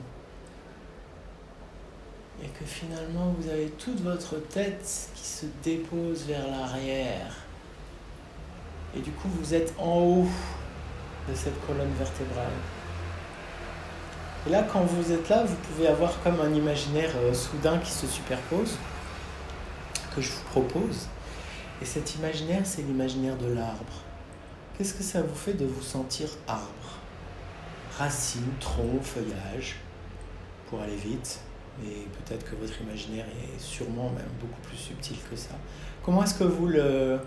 Et 2.42 2.49
que 2.49 2.64
finalement 2.64 3.35
vous 3.38 3.49
avez 3.49 3.69
toute 3.71 4.00
votre 4.00 4.37
tête 4.37 5.11
qui 5.14 5.25
se 5.25 5.47
dépose 5.62 6.25
vers 6.26 6.49
l'arrière. 6.49 7.35
Et 8.97 9.00
du 9.00 9.11
coup 9.12 9.28
vous 9.28 9.54
êtes 9.54 9.75
en 9.78 9.99
haut 9.99 10.28
de 11.28 11.35
cette 11.35 11.66
colonne 11.66 11.92
vertébrale. 11.99 12.52
Et 14.47 14.50
là, 14.50 14.64
quand 14.64 14.81
vous 14.81 15.12
êtes 15.12 15.28
là, 15.28 15.45
vous 15.45 15.54
pouvez 15.54 15.87
avoir 15.87 16.21
comme 16.23 16.40
un 16.40 16.52
imaginaire 16.52 17.12
euh, 17.16 17.33
soudain 17.33 17.78
qui 17.78 17.92
se 17.92 18.09
superpose, 18.09 18.76
que 20.16 20.21
je 20.21 20.33
vous 20.33 20.42
propose. 20.50 21.07
Et 21.81 21.85
cet 21.85 22.16
imaginaire, 22.16 22.62
c'est 22.64 22.83
l'imaginaire 22.83 23.37
de 23.37 23.47
l'arbre. 23.47 24.02
Qu'est-ce 24.76 24.95
que 24.95 25.04
ça 25.04 25.23
vous 25.23 25.35
fait 25.35 25.54
de 25.54 25.64
vous 25.64 25.83
sentir 25.83 26.28
arbre? 26.49 27.02
Racines, 27.99 28.53
tronc, 28.61 29.01
feuillage, 29.03 29.77
pour 30.69 30.81
aller 30.81 30.97
vite. 30.97 31.41
Mais 31.83 32.07
peut-être 32.19 32.51
que 32.51 32.57
votre 32.57 32.81
imaginaire 32.83 33.27
est 33.27 33.61
sûrement 33.61 34.11
même 34.11 34.29
beaucoup 34.41 34.61
plus 34.63 34.77
subtil 34.77 35.17
que 35.31 35.37
ça. 35.37 35.55
Comment 36.03 36.23
est-ce 36.23 36.35
que 36.35 36.45
vous 36.45 36.67
le, 36.67 37.19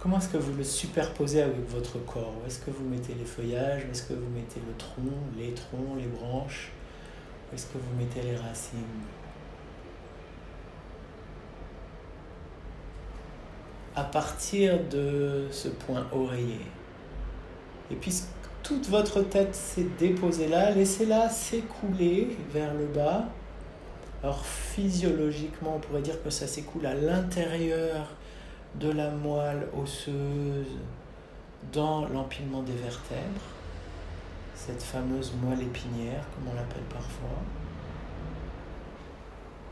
Comment 0.00 0.18
superposez 0.62 1.42
avec 1.42 1.68
votre 1.68 1.98
corps? 2.06 2.32
Où 2.42 2.46
est-ce 2.46 2.60
que 2.60 2.70
vous 2.70 2.88
mettez 2.88 3.12
les 3.12 3.26
feuillages? 3.26 3.84
Où 3.86 3.90
est-ce 3.90 4.04
que 4.04 4.14
vous 4.14 4.30
mettez 4.30 4.60
le 4.66 4.74
tronc, 4.78 5.12
les 5.36 5.52
troncs, 5.52 5.98
les 5.98 6.06
branches? 6.06 6.72
Où 7.50 7.54
est-ce 7.54 7.66
que 7.66 7.76
vous 7.76 7.96
mettez 7.98 8.22
les 8.22 8.34
racines? 8.34 8.80
À 13.94 14.04
partir 14.04 14.82
de 14.88 15.48
ce 15.50 15.68
point 15.68 16.06
oreiller, 16.12 16.64
et 17.90 17.96
puis 17.96 18.22
toute 18.70 18.88
votre 18.88 19.22
tête 19.22 19.56
s'est 19.56 19.88
déposée 19.98 20.46
là, 20.46 20.70
laissez-la 20.70 21.28
s'écouler 21.28 22.36
vers 22.52 22.72
le 22.72 22.86
bas. 22.86 23.24
Alors 24.22 24.44
physiologiquement, 24.44 25.74
on 25.74 25.80
pourrait 25.80 26.02
dire 26.02 26.22
que 26.22 26.30
ça 26.30 26.46
s'écoule 26.46 26.86
à 26.86 26.94
l'intérieur 26.94 28.06
de 28.76 28.88
la 28.92 29.10
moelle 29.10 29.66
osseuse 29.76 30.68
dans 31.72 32.06
l'empilement 32.10 32.62
des 32.62 32.74
vertèbres, 32.74 33.42
cette 34.54 34.84
fameuse 34.84 35.32
moelle 35.42 35.62
épinière, 35.62 36.22
comme 36.36 36.52
on 36.52 36.54
l'appelle 36.54 36.84
parfois. 36.88 37.42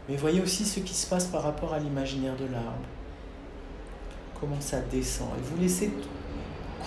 Mais 0.09 0.17
voyez 0.17 0.43
aussi 0.43 0.65
ce 0.65 0.81
qui 0.81 0.95
se 0.95 1.07
passe 1.07 1.27
par 1.27 1.45
rapport 1.45 1.73
à 1.73 1.79
l'imaginaire 1.79 2.35
de 2.35 2.47
l'arbre. 2.47 2.89
Comment 4.41 4.61
ça 4.61 4.81
descend. 4.81 5.29
Et 5.39 5.43
vous 5.43 5.63
laissez 5.63 5.93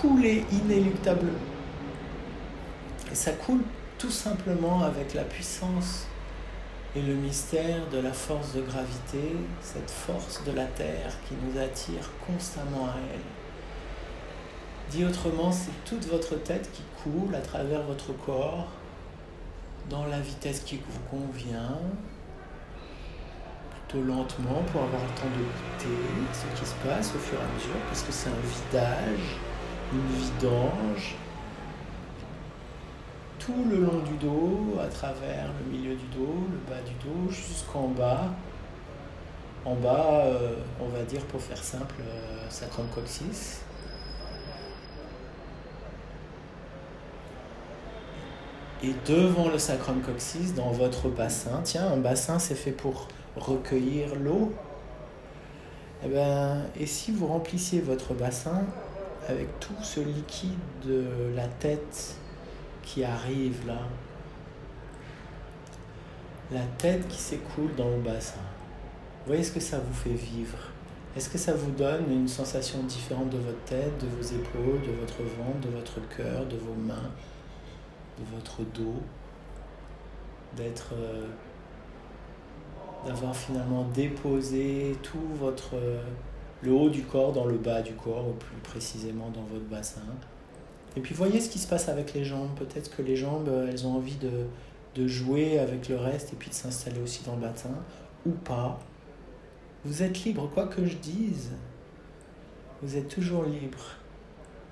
couler 0.01 0.43
inéluctablement. 0.51 1.50
Et 3.11 3.15
ça 3.15 3.31
coule 3.33 3.61
tout 3.97 4.09
simplement 4.09 4.83
avec 4.83 5.13
la 5.13 5.23
puissance 5.23 6.07
et 6.95 7.01
le 7.01 7.13
mystère 7.13 7.87
de 7.89 7.99
la 7.99 8.13
force 8.13 8.53
de 8.53 8.61
gravité, 8.61 9.35
cette 9.61 9.91
force 9.91 10.43
de 10.45 10.51
la 10.51 10.65
Terre 10.65 11.13
qui 11.27 11.35
nous 11.35 11.59
attire 11.59 12.09
constamment 12.25 12.87
à 12.87 12.95
elle. 13.13 13.19
Dit 14.91 15.05
autrement, 15.05 15.51
c'est 15.51 15.71
toute 15.85 16.05
votre 16.07 16.35
tête 16.35 16.69
qui 16.73 16.83
coule 17.03 17.33
à 17.35 17.39
travers 17.39 17.83
votre 17.83 18.13
corps 18.25 18.67
dans 19.89 20.05
la 20.05 20.19
vitesse 20.19 20.61
qui 20.61 20.77
vous 20.77 20.99
convient. 21.09 21.79
plutôt 23.87 24.05
lentement 24.05 24.63
pour 24.71 24.83
avoir 24.83 25.01
le 25.01 25.19
temps 25.19 25.31
de 25.37 25.43
goûter 25.43 25.97
ce 26.33 26.59
qui 26.59 26.65
se 26.65 26.75
passe 26.87 27.13
au 27.15 27.19
fur 27.19 27.37
et 27.39 27.43
à 27.43 27.55
mesure, 27.55 27.81
parce 27.87 28.03
que 28.03 28.11
c'est 28.11 28.29
un 28.29 28.31
vidage, 28.31 29.37
une 29.93 30.07
vidange, 30.17 31.15
tout 33.51 33.69
le 33.69 33.77
long 33.77 33.99
du 33.99 34.15
dos, 34.17 34.79
à 34.81 34.87
travers 34.87 35.47
le 35.59 35.71
milieu 35.71 35.95
du 35.95 36.05
dos, 36.07 36.47
le 36.51 36.57
bas 36.69 36.81
du 36.81 36.93
dos, 37.05 37.29
jusqu'en 37.29 37.87
bas. 37.87 38.29
En 39.65 39.75
bas, 39.75 40.23
euh, 40.25 40.55
on 40.79 40.87
va 40.87 41.03
dire 41.03 41.21
pour 41.25 41.41
faire 41.41 41.63
simple, 41.63 41.95
euh, 42.01 42.49
sacrum 42.49 42.87
coccyx. 42.93 43.61
Et 48.83 48.93
devant 49.07 49.49
le 49.49 49.59
sacrum 49.59 50.01
coccyx, 50.01 50.53
dans 50.55 50.71
votre 50.71 51.09
bassin, 51.09 51.61
tiens, 51.63 51.87
un 51.91 51.97
bassin 51.97 52.39
c'est 52.39 52.55
fait 52.55 52.71
pour 52.71 53.07
recueillir 53.35 54.15
l'eau. 54.15 54.51
Et, 56.03 56.07
eh 56.07 56.09
ben, 56.09 56.63
et 56.79 56.87
si 56.87 57.11
vous 57.11 57.27
remplissiez 57.27 57.81
votre 57.81 58.15
bassin 58.15 58.63
avec 59.29 59.59
tout 59.59 59.75
ce 59.83 59.99
liquide 59.99 60.57
de 60.83 61.05
la 61.35 61.47
tête 61.47 62.15
qui 62.83 63.03
arrive 63.03 63.65
là, 63.67 63.79
la 66.51 66.63
tête 66.77 67.07
qui 67.07 67.17
s'écoule 67.17 67.73
dans 67.75 67.89
le 67.89 68.01
bassin, 68.01 68.41
voyez 69.25 69.43
ce 69.43 69.51
que 69.51 69.59
ça 69.59 69.79
vous 69.79 69.93
fait 69.93 70.09
vivre? 70.09 70.57
Est-ce 71.15 71.29
que 71.29 71.37
ça 71.37 71.53
vous 71.53 71.71
donne 71.71 72.09
une 72.09 72.27
sensation 72.27 72.83
différente 72.83 73.29
de 73.29 73.37
votre 73.37 73.61
tête, 73.65 73.97
de 73.99 74.07
vos 74.07 74.21
épaules, 74.21 74.81
de 74.81 74.93
votre 74.93 75.21
ventre, 75.23 75.59
de 75.59 75.69
votre 75.69 75.99
cœur, 76.15 76.45
de 76.45 76.55
vos 76.55 76.73
mains, 76.73 77.11
de 78.17 78.23
votre 78.33 78.61
dos? 78.73 79.01
D'être. 80.55 80.93
Euh, 80.93 81.27
d'avoir 83.05 83.35
finalement 83.35 83.83
déposé 83.93 84.95
tout 85.01 85.27
votre. 85.39 85.75
le 86.61 86.71
haut 86.71 86.89
du 86.89 87.03
corps 87.03 87.33
dans 87.33 87.45
le 87.45 87.57
bas 87.57 87.81
du 87.81 87.93
corps, 87.93 88.27
ou 88.27 88.33
plus 88.33 88.57
précisément 88.63 89.29
dans 89.29 89.43
votre 89.43 89.65
bassin. 89.65 90.01
Et 90.97 90.99
puis 91.01 91.13
voyez 91.15 91.39
ce 91.39 91.49
qui 91.49 91.59
se 91.59 91.67
passe 91.67 91.89
avec 91.89 92.13
les 92.13 92.23
jambes. 92.25 92.49
Peut-être 92.55 92.95
que 92.95 93.01
les 93.01 93.15
jambes, 93.15 93.49
elles 93.69 93.87
ont 93.87 93.95
envie 93.95 94.15
de, 94.15 94.45
de 94.95 95.07
jouer 95.07 95.59
avec 95.59 95.87
le 95.89 95.97
reste 95.97 96.33
et 96.33 96.35
puis 96.35 96.49
de 96.49 96.55
s'installer 96.55 96.99
aussi 96.99 97.23
dans 97.23 97.35
le 97.35 97.41
bassin, 97.41 97.69
ou 98.25 98.31
pas. 98.31 98.79
Vous 99.85 100.03
êtes 100.03 100.23
libre, 100.23 100.49
quoi 100.53 100.67
que 100.67 100.85
je 100.85 100.95
dise, 100.97 101.51
vous 102.81 102.97
êtes 102.97 103.07
toujours 103.07 103.43
libre 103.43 103.95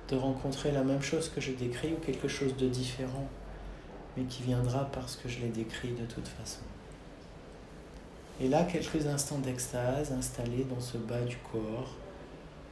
de 0.09 0.15
rencontrer 0.15 0.71
la 0.71 0.83
même 0.83 1.01
chose 1.01 1.29
que 1.29 1.39
je 1.39 1.51
décris 1.51 1.93
ou 1.93 2.03
quelque 2.03 2.27
chose 2.27 2.55
de 2.57 2.67
différent, 2.67 3.27
mais 4.17 4.23
qui 4.23 4.43
viendra 4.43 4.85
parce 4.91 5.15
que 5.15 5.29
je 5.29 5.39
l'ai 5.39 5.49
décrit 5.49 5.91
de 5.91 6.05
toute 6.05 6.27
façon. 6.27 6.61
Et 8.41 8.47
là, 8.47 8.63
quelques 8.63 9.05
instants 9.05 9.39
d'extase 9.39 10.11
installés 10.11 10.63
dans 10.63 10.79
ce 10.79 10.97
bas 10.97 11.21
du 11.21 11.37
corps, 11.51 11.95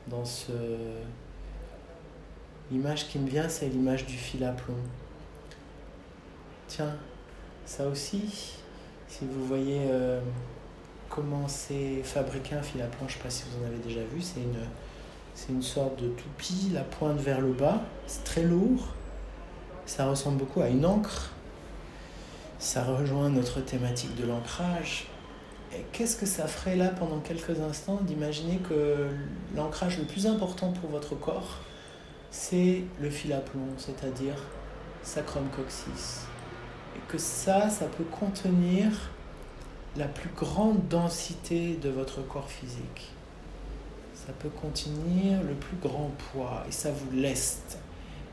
dans 0.07 0.25
ce... 0.25 0.51
L'image 2.71 3.07
qui 3.07 3.19
me 3.19 3.29
vient, 3.29 3.47
c'est 3.49 3.69
l'image 3.69 4.05
du 4.05 4.17
fil 4.17 4.43
à 4.43 4.51
plomb. 4.51 4.75
Tiens, 6.67 6.95
ça 7.65 7.87
aussi, 7.87 8.53
si 9.07 9.25
vous 9.25 9.45
voyez... 9.45 9.87
Euh, 9.89 10.19
comment 11.09 11.47
c'est 11.47 12.01
fabriqué 12.03 12.55
un 12.55 12.61
fil 12.61 12.81
à 12.81 12.85
plomb, 12.85 13.07
je 13.07 13.13
ne 13.13 13.17
sais 13.17 13.23
pas 13.23 13.29
si 13.29 13.43
vous 13.49 13.63
en 13.63 13.67
avez 13.67 13.77
déjà 13.77 14.01
vu, 14.01 14.21
c'est 14.21 14.41
une, 15.49 15.61
sorte 15.61 16.01
de 16.01 16.09
toupie, 16.09 16.71
la 16.73 16.81
pointe 16.81 17.19
vers 17.19 17.41
le 17.41 17.53
bas, 17.53 17.81
c'est 18.07 18.23
très 18.23 18.43
lourd, 18.43 18.89
ça 19.85 20.07
ressemble 20.07 20.37
beaucoup 20.37 20.61
à 20.61 20.69
une 20.69 20.85
encre, 20.85 21.31
ça 22.59 22.83
rejoint 22.83 23.29
notre 23.29 23.61
thématique 23.61 24.15
de 24.15 24.25
l'ancrage. 24.25 25.07
Qu'est-ce 25.91 26.15
que 26.15 26.25
ça 26.25 26.47
ferait 26.47 26.75
là 26.75 26.89
pendant 26.89 27.19
quelques 27.19 27.59
instants 27.59 27.99
d'imaginer 28.01 28.57
que 28.57 29.09
l'ancrage 29.55 29.97
le 29.97 30.05
plus 30.05 30.25
important 30.25 30.71
pour 30.71 30.89
votre 30.89 31.15
corps, 31.15 31.59
c'est 32.31 32.83
le 33.01 33.09
fil 33.09 33.33
à 33.33 33.39
plomb, 33.39 33.69
c'est-à-dire 33.77 34.35
sacrum 35.03 35.47
coccyx. 35.55 36.25
Et 36.95 36.99
que 37.11 37.17
ça, 37.17 37.69
ça 37.69 37.85
peut 37.85 38.03
contenir 38.05 38.91
la 39.95 40.07
plus 40.07 40.29
grande 40.35 40.87
densité 40.87 41.75
de 41.75 41.89
votre 41.89 42.21
corps 42.27 42.49
physique. 42.49 43.11
Ça 44.13 44.33
peut 44.33 44.49
contenir 44.49 45.41
le 45.43 45.53
plus 45.53 45.77
grand 45.77 46.11
poids 46.31 46.63
et 46.67 46.71
ça 46.71 46.91
vous 46.91 47.15
leste. 47.15 47.79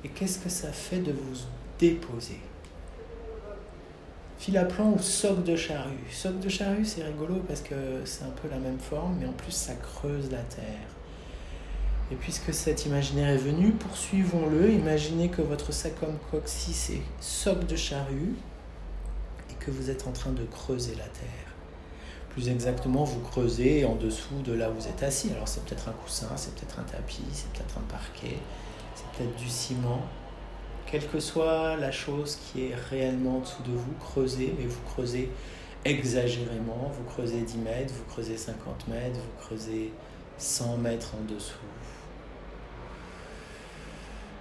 Et 0.03 0.09
qu'est-ce 0.09 0.39
que 0.39 0.49
ça 0.49 0.73
fait 0.73 0.99
de 0.99 1.13
vous 1.13 1.39
déposer? 1.79 2.41
Fil 4.39 4.59
à 4.59 4.65
plan 4.65 4.91
ou 4.91 4.99
soc 4.99 5.43
de 5.45 5.57
charrue? 5.57 5.93
Soc 6.11 6.39
de 6.41 6.49
charrue, 6.49 6.85
c'est 6.85 7.05
rigolo 7.05 7.37
parce 7.47 7.61
que 7.61 8.03
c'est 8.05 8.25
un 8.25 8.31
peu 8.31 8.49
la 8.49 8.59
même 8.59 8.79
forme, 8.79 9.17
mais 9.21 9.27
en 9.27 9.33
plus 9.33 9.53
ça 9.53 9.75
creuse 9.75 10.31
la 10.31 10.43
terre. 10.43 10.94
Et 12.13 12.17
puisque 12.17 12.53
cet 12.53 12.87
imaginaire 12.87 13.29
est 13.29 13.39
venu, 13.39 13.73
poursuivons-le. 13.73 14.71
Imaginez 14.71 15.29
que 15.29 15.43
votre 15.43 15.73
sacrum 15.73 16.17
coccyx 16.31 16.91
est 16.91 17.03
soc 17.21 17.67
de 17.67 17.77
charrue 17.77 18.35
et 19.51 19.55
que 19.65 19.71
vous 19.71 19.91
êtes 19.91 20.07
en 20.07 20.13
train 20.13 20.33
de 20.33 20.45
creuser 20.45 20.95
la 20.97 21.05
terre 21.05 21.45
plus 22.35 22.49
exactement, 22.49 23.05
vous 23.05 23.21
creusez 23.21 23.85
en 23.85 23.95
dessous 23.95 24.43
de 24.45 24.53
là 24.53 24.69
où 24.69 24.75
vous 24.75 24.89
êtes 24.89 25.05
assis. 25.05 25.31
Alors 25.31 25.47
c'est 25.47 25.65
peut-être 25.65 25.89
un 25.89 25.93
coussin, 25.93 26.29
c'est 26.37 26.53
peut-être 26.55 26.81
un 26.81 26.83
tapis, 26.83 27.23
c'est 27.33 27.49
peut-être 27.53 27.79
un 27.79 27.89
parquet, 27.89 28.39
c'est 28.97 29.07
peut-être 29.17 29.37
du 29.37 29.49
ciment. 29.49 30.03
Quelle 30.87 31.07
que 31.07 31.21
soit 31.21 31.77
la 31.77 31.93
chose 31.93 32.37
qui 32.37 32.67
est 32.67 32.75
réellement 32.75 33.39
en 33.39 33.41
dessous 33.41 33.63
de 33.63 33.71
vous, 33.71 33.95
creusez, 34.01 34.53
mais 34.59 34.67
vous 34.67 34.81
creusez 34.85 35.31
exagérément. 35.85 36.91
Vous 36.93 37.05
creusez 37.05 37.41
10 37.41 37.59
mètres, 37.59 37.95
vous 37.95 38.05
creusez 38.05 38.37
50 38.37 38.89
mètres, 38.89 39.19
vous 39.19 39.45
creusez 39.47 39.93
100 40.37 40.79
mètres 40.79 41.15
en 41.15 41.33
dessous. 41.33 41.55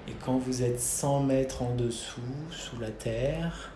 Et 0.08 0.14
quand 0.26 0.38
vous 0.38 0.64
êtes 0.64 0.80
100 0.80 1.24
mètres 1.24 1.62
en 1.62 1.76
dessous, 1.76 2.22
sous 2.52 2.78
la 2.80 2.92
terre, 2.92 3.74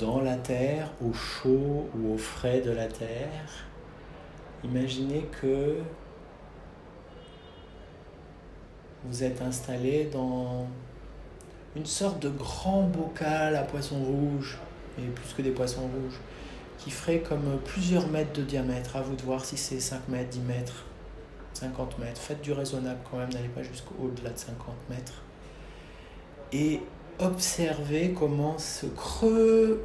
dans 0.00 0.20
la 0.20 0.36
terre, 0.36 0.90
au 1.04 1.12
chaud 1.12 1.88
ou 1.94 2.14
au 2.14 2.18
frais 2.18 2.60
de 2.60 2.70
la 2.70 2.86
terre. 2.86 3.66
Imaginez 4.64 5.28
que 5.40 5.76
vous 9.04 9.22
êtes 9.22 9.42
installé 9.42 10.06
dans 10.06 10.66
une 11.76 11.86
sorte 11.86 12.20
de 12.20 12.30
grand 12.30 12.82
bocal 12.84 13.56
à 13.56 13.62
poissons 13.62 14.02
rouges, 14.02 14.58
et 14.98 15.02
plus 15.02 15.34
que 15.34 15.42
des 15.42 15.50
poissons 15.50 15.82
rouges, 15.82 16.18
qui 16.78 16.90
ferait 16.90 17.20
comme 17.20 17.58
plusieurs 17.64 18.08
mètres 18.08 18.32
de 18.32 18.42
diamètre. 18.42 18.96
À 18.96 19.02
vous 19.02 19.16
de 19.16 19.22
voir 19.22 19.44
si 19.44 19.56
c'est 19.56 19.80
5 19.80 20.08
mètres, 20.08 20.30
10 20.30 20.40
mètres, 20.40 20.84
50 21.60 21.98
mètres. 21.98 22.20
Faites 22.20 22.40
du 22.40 22.52
raisonnable 22.52 23.00
quand 23.10 23.18
même, 23.18 23.30
n'allez 23.32 23.48
pas 23.48 23.62
jusqu'au-delà 23.62 24.30
de 24.30 24.38
50 24.38 24.74
mètres. 24.88 25.22
Et 26.52 26.80
observez 27.18 28.12
comment 28.12 28.58
ce 28.58 28.86
creux 28.86 29.84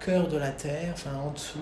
cœur 0.00 0.28
de 0.28 0.38
la 0.38 0.50
terre, 0.50 0.94
enfin 0.94 1.14
en 1.14 1.30
dessous, 1.30 1.58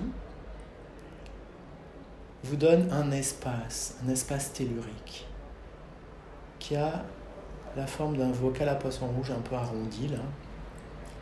vous 2.44 2.56
donne 2.56 2.90
un 2.92 3.10
espace, 3.10 3.96
un 4.06 4.10
espace 4.10 4.52
tellurique, 4.52 5.26
qui 6.60 6.76
a 6.76 7.04
la 7.76 7.86
forme 7.86 8.16
d'un 8.16 8.30
vocal 8.30 8.68
à 8.68 8.76
poisson 8.76 9.06
rouge 9.08 9.32
un 9.32 9.40
peu 9.40 9.56
arrondi, 9.56 10.08
là, 10.08 10.18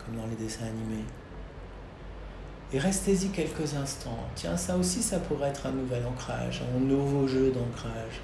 comme 0.05 0.17
dans 0.17 0.27
les 0.27 0.37
dessins 0.37 0.67
animés. 0.67 1.05
Et 2.73 2.79
restez-y 2.79 3.29
quelques 3.29 3.75
instants. 3.75 4.19
Tiens, 4.35 4.57
ça 4.57 4.77
aussi, 4.77 5.03
ça 5.03 5.19
pourrait 5.19 5.51
être 5.51 5.67
un 5.67 5.73
nouvel 5.73 6.05
ancrage, 6.05 6.63
un 6.77 6.81
nouveau 6.81 7.29
jeu 7.29 7.53
d'ancrage. 7.53 8.21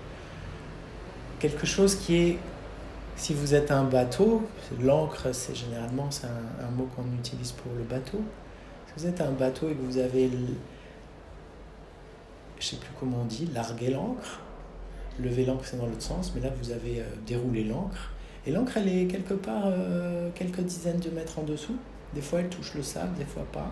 Quelque 1.38 1.66
chose 1.66 1.94
qui 1.94 2.16
est 2.16 2.38
si 3.16 3.34
vous 3.34 3.54
êtes 3.54 3.70
un 3.70 3.84
bateau, 3.84 4.42
l'ancre, 4.80 5.32
c'est 5.32 5.54
généralement 5.54 6.10
c'est 6.10 6.26
un, 6.26 6.70
mot 6.70 6.88
qu'on 6.96 7.04
utilise 7.16 7.52
pour 7.52 7.70
le 7.76 7.84
bateau. 7.84 8.20
Si 8.86 8.92
vous 8.96 9.06
êtes 9.06 9.20
un 9.20 9.30
bateau 9.30 9.68
et 9.68 9.74
que 9.74 9.82
vous 9.82 9.98
avez, 9.98 10.30
je 12.58 12.66
sais 12.66 12.76
plus 12.76 12.90
comment 12.98 13.18
on 13.22 13.26
dit, 13.26 13.48
largué 13.54 13.90
l'ancre, 13.90 14.40
lever 15.20 15.44
l'ancre 15.44 15.64
c'est 15.64 15.76
dans 15.76 15.86
l'autre 15.86 16.02
sens, 16.02 16.32
mais 16.34 16.40
là 16.40 16.48
vous 16.60 16.72
avez 16.72 17.00
euh, 17.00 17.04
déroulé 17.26 17.64
l'ancre. 17.64 18.10
Et 18.46 18.50
l'ancre 18.50 18.78
elle 18.78 18.88
est 18.88 19.06
quelque 19.06 19.34
part 19.34 19.64
euh, 19.66 20.30
quelques 20.34 20.60
dizaines 20.60 21.00
de 21.00 21.10
mètres 21.10 21.38
en 21.38 21.44
dessous. 21.44 21.76
Des 22.14 22.22
fois 22.22 22.40
elle 22.40 22.48
touche 22.48 22.74
le 22.74 22.82
sable, 22.82 23.16
des 23.16 23.24
fois 23.24 23.46
pas. 23.52 23.70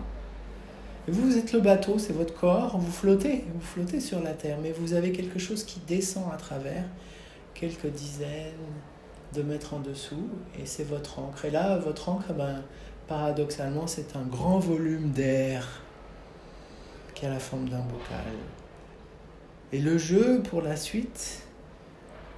Vous, 1.07 1.29
vous 1.29 1.37
êtes 1.37 1.51
le 1.51 1.59
bateau, 1.59 1.97
c'est 1.97 2.13
votre 2.13 2.33
corps, 2.33 2.77
vous 2.77 2.91
flottez, 2.91 3.43
vous 3.53 3.61
flottez 3.61 3.99
sur 3.99 4.21
la 4.21 4.33
terre, 4.33 4.57
mais 4.61 4.71
vous 4.71 4.93
avez 4.93 5.11
quelque 5.11 5.39
chose 5.39 5.63
qui 5.63 5.79
descend 5.87 6.25
à 6.31 6.37
travers 6.37 6.83
quelques 7.53 7.87
dizaines, 7.87 8.53
de 9.33 9.41
mettre 9.41 9.73
en 9.73 9.79
dessous 9.79 10.27
et 10.59 10.65
c'est 10.65 10.83
votre 10.83 11.19
encre. 11.19 11.45
Et 11.45 11.51
là, 11.51 11.77
votre 11.77 12.09
encre, 12.09 12.33
ben, 12.33 12.61
paradoxalement, 13.07 13.87
c'est 13.87 14.15
un 14.15 14.23
grand 14.23 14.59
volume 14.59 15.11
d'air 15.11 15.81
qui 17.15 17.25
a 17.25 17.29
la 17.29 17.39
forme 17.39 17.69
d'un 17.69 17.79
bocal. 17.79 18.33
Et 19.71 19.79
le 19.79 19.97
jeu 19.97 20.41
pour 20.43 20.61
la 20.61 20.75
suite, 20.75 21.43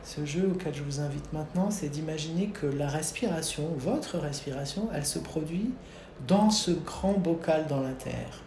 ce 0.04 0.26
jeu 0.26 0.52
auquel 0.54 0.73
je 0.76 0.84
vous 0.84 0.99
invite 0.99 1.32
maintenant, 1.34 1.71
c'est 1.71 1.89
d'imaginer 1.89 2.47
que 2.47 2.67
la 2.67 2.88
respiration, 2.88 3.69
votre 3.78 4.17
respiration, 4.19 4.89
elle 4.93 5.06
se 5.06 5.19
produit 5.19 5.71
dans 6.28 6.49
ce 6.49 6.71
grand 6.71 7.13
bocal 7.13 7.65
dans 7.67 7.82
la 7.82 7.93
terre. 7.93 8.43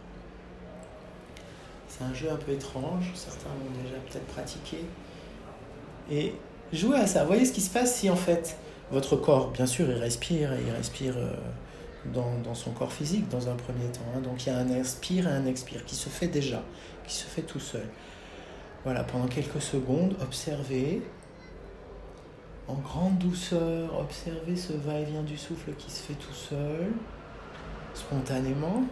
C'est 1.97 2.05
un 2.05 2.15
jeu 2.15 2.31
un 2.31 2.37
peu 2.37 2.53
étrange, 2.53 3.11
certains 3.15 3.49
l'ont 3.49 3.83
déjà 3.83 3.97
peut-être 3.97 4.27
pratiqué. 4.27 4.79
Et 6.11 6.35
jouez 6.73 6.99
à 6.99 7.07
ça, 7.07 7.25
voyez 7.25 7.45
ce 7.45 7.53
qui 7.53 7.61
se 7.61 7.71
passe 7.71 7.97
si 7.97 8.11
en 8.11 8.17
fait 8.17 8.57
votre 8.91 9.17
corps, 9.17 9.51
bien 9.51 9.67
sûr, 9.67 9.89
il 9.89 9.97
respire, 9.97 10.53
et 10.53 10.61
il 10.67 10.73
respire 10.73 11.15
euh, 11.17 11.33
dans, 12.13 12.39
dans, 12.45 12.55
son 12.55 12.71
corps 12.71 12.93
physique 12.93 13.29
dans 13.29 13.49
un 13.49 13.55
premier 13.55 13.87
temps. 13.93 14.01
Hein. 14.15 14.21
Donc 14.21 14.47
il 14.47 14.51
y 14.51 14.53
a 14.53 14.59
un 14.59 14.71
inspire 14.71 15.27
et 15.27 15.33
un 15.33 15.47
expire 15.47 15.85
qui 15.85 15.95
se 15.95 16.09
fait 16.09 16.29
déjà, 16.29 16.63
qui 17.07 17.15
se 17.15 17.25
fait 17.25 17.43
tout 17.43 17.61
seul. 17.61 17.87
Voilà, 18.85 19.03
pendant 19.03 19.27
quelques 19.27 19.63
secondes, 19.63 20.15
observez 20.21 21.03
en 22.69 22.75
grande 22.75 23.19
douceur, 23.19 23.99
observez 23.99 24.57
ce 24.57 24.73
va-et-vient 24.73 25.23
du 25.23 25.37
souffle 25.37 25.73
qui 25.79 25.91
se 25.91 26.03
fait 26.03 26.15
tout 26.15 26.35
seul, 26.35 26.93
spontanément, 27.95 28.85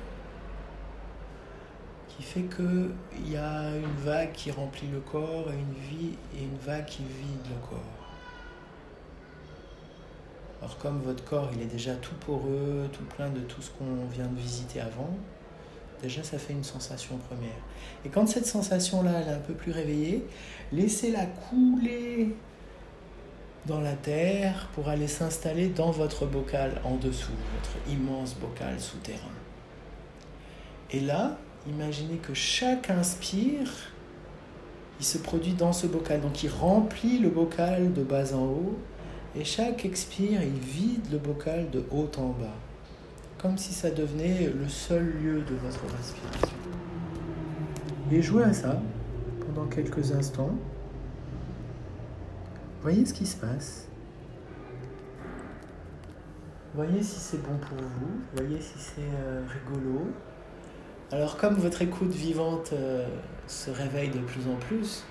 qui 2.16 2.22
fait 2.22 2.42
qu'il 2.42 3.30
y 3.30 3.36
a 3.36 3.70
une 3.76 4.04
vague 4.04 4.32
qui 4.32 4.50
remplit 4.50 4.88
le 4.88 5.00
corps 5.00 5.50
et 5.50 5.54
une, 5.54 5.98
vie, 5.98 6.16
et 6.36 6.42
une 6.42 6.58
vague 6.58 6.86
qui 6.86 7.02
vide 7.02 7.46
le 7.48 7.68
corps. 7.68 7.80
Alors 10.62 10.78
comme 10.78 11.02
votre 11.02 11.24
corps 11.24 11.50
il 11.54 11.62
est 11.62 11.66
déjà 11.66 11.94
tout 11.96 12.14
poreux, 12.26 12.88
tout 12.92 13.04
plein 13.04 13.28
de 13.30 13.40
tout 13.40 13.60
ce 13.60 13.70
qu'on 13.70 14.06
vient 14.12 14.26
de 14.26 14.36
visiter 14.36 14.80
avant, 14.80 15.10
déjà 16.02 16.22
ça 16.22 16.38
fait 16.38 16.52
une 16.52 16.64
sensation 16.64 17.18
première. 17.28 17.50
Et 18.04 18.08
quand 18.08 18.26
cette 18.26 18.46
sensation-là 18.46 19.10
elle 19.20 19.28
est 19.28 19.36
un 19.36 19.40
peu 19.40 19.54
plus 19.54 19.72
réveillée, 19.72 20.24
laissez-la 20.72 21.26
couler 21.26 22.34
dans 23.66 23.80
la 23.80 23.94
terre 23.94 24.68
pour 24.74 24.88
aller 24.88 25.08
s'installer 25.08 25.68
dans 25.68 25.90
votre 25.90 26.26
bocal 26.26 26.80
en 26.84 26.96
dessous, 26.96 27.32
votre 27.56 27.90
immense 27.90 28.34
bocal 28.34 28.78
souterrain. 28.78 29.18
Et 30.90 31.00
là, 31.00 31.38
imaginez 31.68 32.16
que 32.16 32.34
chaque 32.34 32.90
inspire, 32.90 33.70
il 35.00 35.04
se 35.04 35.18
produit 35.18 35.54
dans 35.54 35.72
ce 35.72 35.86
bocal, 35.86 36.20
donc 36.20 36.42
il 36.42 36.50
remplit 36.50 37.18
le 37.18 37.28
bocal 37.28 37.92
de 37.92 38.02
bas 38.02 38.34
en 38.34 38.44
haut 38.44 38.78
et 39.36 39.44
chaque 39.44 39.84
expire, 39.84 40.42
il 40.42 40.58
vide 40.58 41.10
le 41.10 41.18
bocal 41.18 41.68
de 41.70 41.84
haut 41.90 42.10
en 42.18 42.28
bas, 42.28 42.54
comme 43.38 43.58
si 43.58 43.72
ça 43.72 43.90
devenait 43.90 44.48
le 44.48 44.68
seul 44.68 45.04
lieu 45.04 45.40
de 45.40 45.54
votre 45.56 45.82
respiration. 45.96 46.56
Et 48.12 48.22
jouez 48.22 48.44
à 48.44 48.52
ça 48.52 48.80
pendant 49.40 49.66
quelques 49.66 50.12
instants. 50.12 50.54
Voyez 52.82 53.04
ce 53.06 53.14
qui 53.14 53.26
se 53.26 53.36
passe. 53.36 53.88
Voyez 56.74 57.02
si 57.02 57.18
c'est 57.18 57.42
bon 57.42 57.56
pour 57.58 57.78
vous. 57.78 58.20
Voyez 58.36 58.60
si 58.60 58.78
c'est 58.78 59.00
euh, 59.00 59.42
rigolo. 59.48 60.06
Alors 61.12 61.36
comme 61.36 61.54
votre 61.54 61.82
écoute 61.82 62.10
vivante 62.10 62.70
euh, 62.72 63.06
se 63.46 63.70
réveille 63.70 64.08
de 64.08 64.18
plus 64.18 64.48
en 64.48 64.56
plus, 64.56 65.04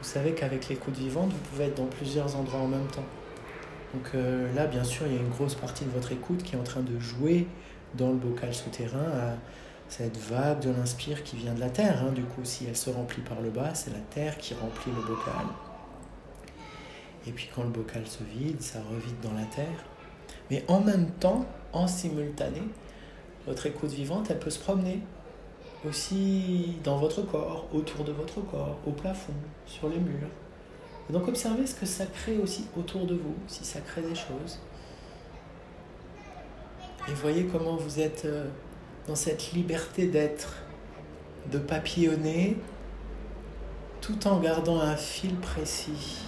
vous 0.00 0.08
savez 0.08 0.32
qu'avec 0.32 0.68
l'écoute 0.68 0.96
vivante, 0.96 1.30
vous 1.30 1.50
pouvez 1.50 1.64
être 1.64 1.76
dans 1.76 1.86
plusieurs 1.86 2.36
endroits 2.36 2.60
en 2.60 2.66
même 2.66 2.86
temps. 2.86 3.04
Donc 3.92 4.10
euh, 4.14 4.52
là, 4.54 4.66
bien 4.66 4.82
sûr, 4.82 5.06
il 5.06 5.14
y 5.14 5.16
a 5.16 5.20
une 5.20 5.30
grosse 5.30 5.54
partie 5.54 5.84
de 5.84 5.90
votre 5.90 6.10
écoute 6.12 6.42
qui 6.42 6.56
est 6.56 6.58
en 6.58 6.64
train 6.64 6.80
de 6.80 6.98
jouer 6.98 7.46
dans 7.94 8.08
le 8.08 8.16
bocal 8.16 8.52
souterrain 8.54 9.06
à 9.12 9.36
cette 9.88 10.16
vague 10.16 10.60
de 10.60 10.70
l'inspire 10.70 11.22
qui 11.22 11.36
vient 11.36 11.54
de 11.54 11.60
la 11.60 11.70
terre. 11.70 12.02
Hein. 12.02 12.12
Du 12.12 12.24
coup, 12.24 12.40
si 12.42 12.64
elle 12.66 12.76
se 12.76 12.90
remplit 12.90 13.22
par 13.22 13.40
le 13.40 13.50
bas, 13.50 13.74
c'est 13.74 13.92
la 13.92 14.00
terre 14.10 14.38
qui 14.38 14.54
remplit 14.54 14.90
le 14.90 15.02
bocal. 15.02 15.46
Et 17.26 17.30
puis 17.30 17.48
quand 17.54 17.62
le 17.62 17.70
bocal 17.70 18.06
se 18.06 18.24
vide, 18.24 18.60
ça 18.60 18.80
revide 18.90 19.20
dans 19.22 19.32
la 19.32 19.44
terre. 19.44 19.84
Mais 20.50 20.64
en 20.68 20.80
même 20.80 21.10
temps, 21.20 21.46
en 21.72 21.86
simultané, 21.86 22.62
votre 23.46 23.66
écoute 23.66 23.90
vivante, 23.90 24.30
elle 24.30 24.38
peut 24.38 24.50
se 24.50 24.58
promener 24.58 25.00
aussi 25.86 26.76
dans 26.82 26.96
votre 26.96 27.22
corps, 27.22 27.66
autour 27.72 28.04
de 28.04 28.12
votre 28.12 28.40
corps, 28.40 28.78
au 28.86 28.90
plafond, 28.90 29.34
sur 29.66 29.88
les 29.88 29.98
murs. 29.98 30.28
Et 31.08 31.12
donc 31.12 31.28
observez 31.28 31.66
ce 31.66 31.74
que 31.74 31.86
ça 31.86 32.06
crée 32.06 32.38
aussi 32.38 32.66
autour 32.76 33.06
de 33.06 33.14
vous, 33.14 33.34
si 33.46 33.64
ça 33.64 33.80
crée 33.80 34.02
des 34.02 34.14
choses. 34.14 34.60
Et 37.08 37.12
voyez 37.12 37.44
comment 37.44 37.76
vous 37.76 38.00
êtes 38.00 38.24
euh, 38.24 38.46
dans 39.06 39.14
cette 39.14 39.52
liberté 39.52 40.06
d'être, 40.06 40.54
de 41.52 41.58
papillonner, 41.58 42.56
tout 44.00 44.26
en 44.26 44.40
gardant 44.40 44.80
un 44.80 44.96
fil 44.96 45.34
précis, 45.36 46.24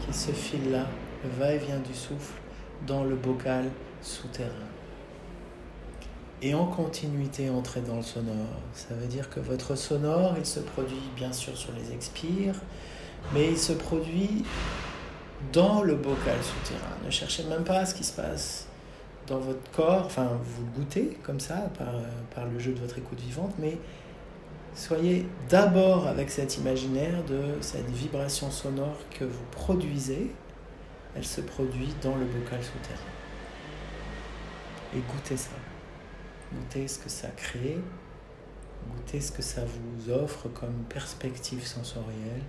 qui 0.00 0.10
est 0.10 0.12
ce 0.12 0.30
fil-là, 0.30 0.86
le 1.24 1.30
va-et-vient 1.30 1.80
du 1.80 1.94
souffle, 1.94 2.40
dans 2.86 3.02
le 3.02 3.16
bocal 3.16 3.64
souterrain. 4.02 4.79
Et 6.42 6.54
en 6.54 6.66
continuité, 6.66 7.50
entrer 7.50 7.82
dans 7.82 7.96
le 7.96 8.02
sonore. 8.02 8.34
Ça 8.72 8.94
veut 8.94 9.06
dire 9.06 9.28
que 9.28 9.40
votre 9.40 9.74
sonore, 9.74 10.34
il 10.38 10.46
se 10.46 10.60
produit 10.60 11.02
bien 11.14 11.32
sûr 11.32 11.56
sur 11.56 11.70
les 11.72 11.92
expires, 11.92 12.54
mais 13.34 13.48
il 13.48 13.58
se 13.58 13.74
produit 13.74 14.44
dans 15.52 15.82
le 15.82 15.94
bocal 15.94 16.38
souterrain. 16.42 16.96
Ne 17.04 17.10
cherchez 17.10 17.44
même 17.44 17.64
pas 17.64 17.84
ce 17.84 17.94
qui 17.94 18.04
se 18.04 18.12
passe 18.12 18.66
dans 19.26 19.38
votre 19.38 19.70
corps, 19.72 20.06
enfin 20.06 20.30
vous 20.42 20.64
goûtez 20.74 21.18
comme 21.22 21.40
ça 21.40 21.70
par, 21.78 21.92
par 22.34 22.46
le 22.46 22.58
jeu 22.58 22.72
de 22.72 22.80
votre 22.80 22.98
écoute 22.98 23.20
vivante, 23.20 23.54
mais 23.58 23.78
soyez 24.74 25.26
d'abord 25.48 26.06
avec 26.06 26.30
cet 26.30 26.56
imaginaire 26.56 27.22
de 27.24 27.42
cette 27.60 27.88
vibration 27.90 28.50
sonore 28.50 28.96
que 29.10 29.24
vous 29.24 29.44
produisez, 29.52 30.32
elle 31.14 31.24
se 31.24 31.40
produit 31.40 31.88
dans 32.02 32.16
le 32.16 32.24
bocal 32.24 32.60
souterrain. 32.62 32.98
Et 34.96 35.00
goûtez 35.12 35.36
ça. 35.36 35.50
Goûtez 36.52 36.88
ce 36.88 36.98
que 36.98 37.08
ça 37.08 37.28
crée, 37.28 37.78
goûtez 38.88 39.20
ce 39.20 39.30
que 39.30 39.42
ça 39.42 39.62
vous 39.64 40.10
offre 40.10 40.48
comme 40.48 40.84
perspective 40.88 41.64
sensorielle. 41.64 42.42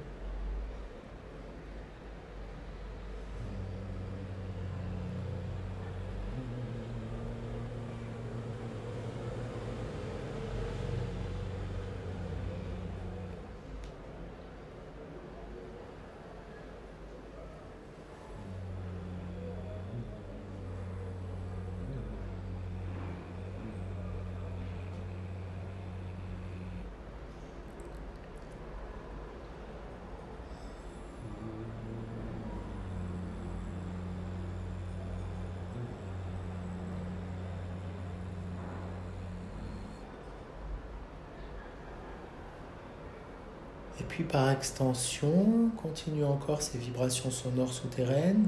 Et 44.02 44.04
puis 44.04 44.24
par 44.24 44.50
extension, 44.50 45.70
continue 45.78 46.26
encore 46.26 46.64
ces 46.64 46.80
vibrations 46.80 47.30
sonores 47.30 47.72
souterraines. 47.72 48.48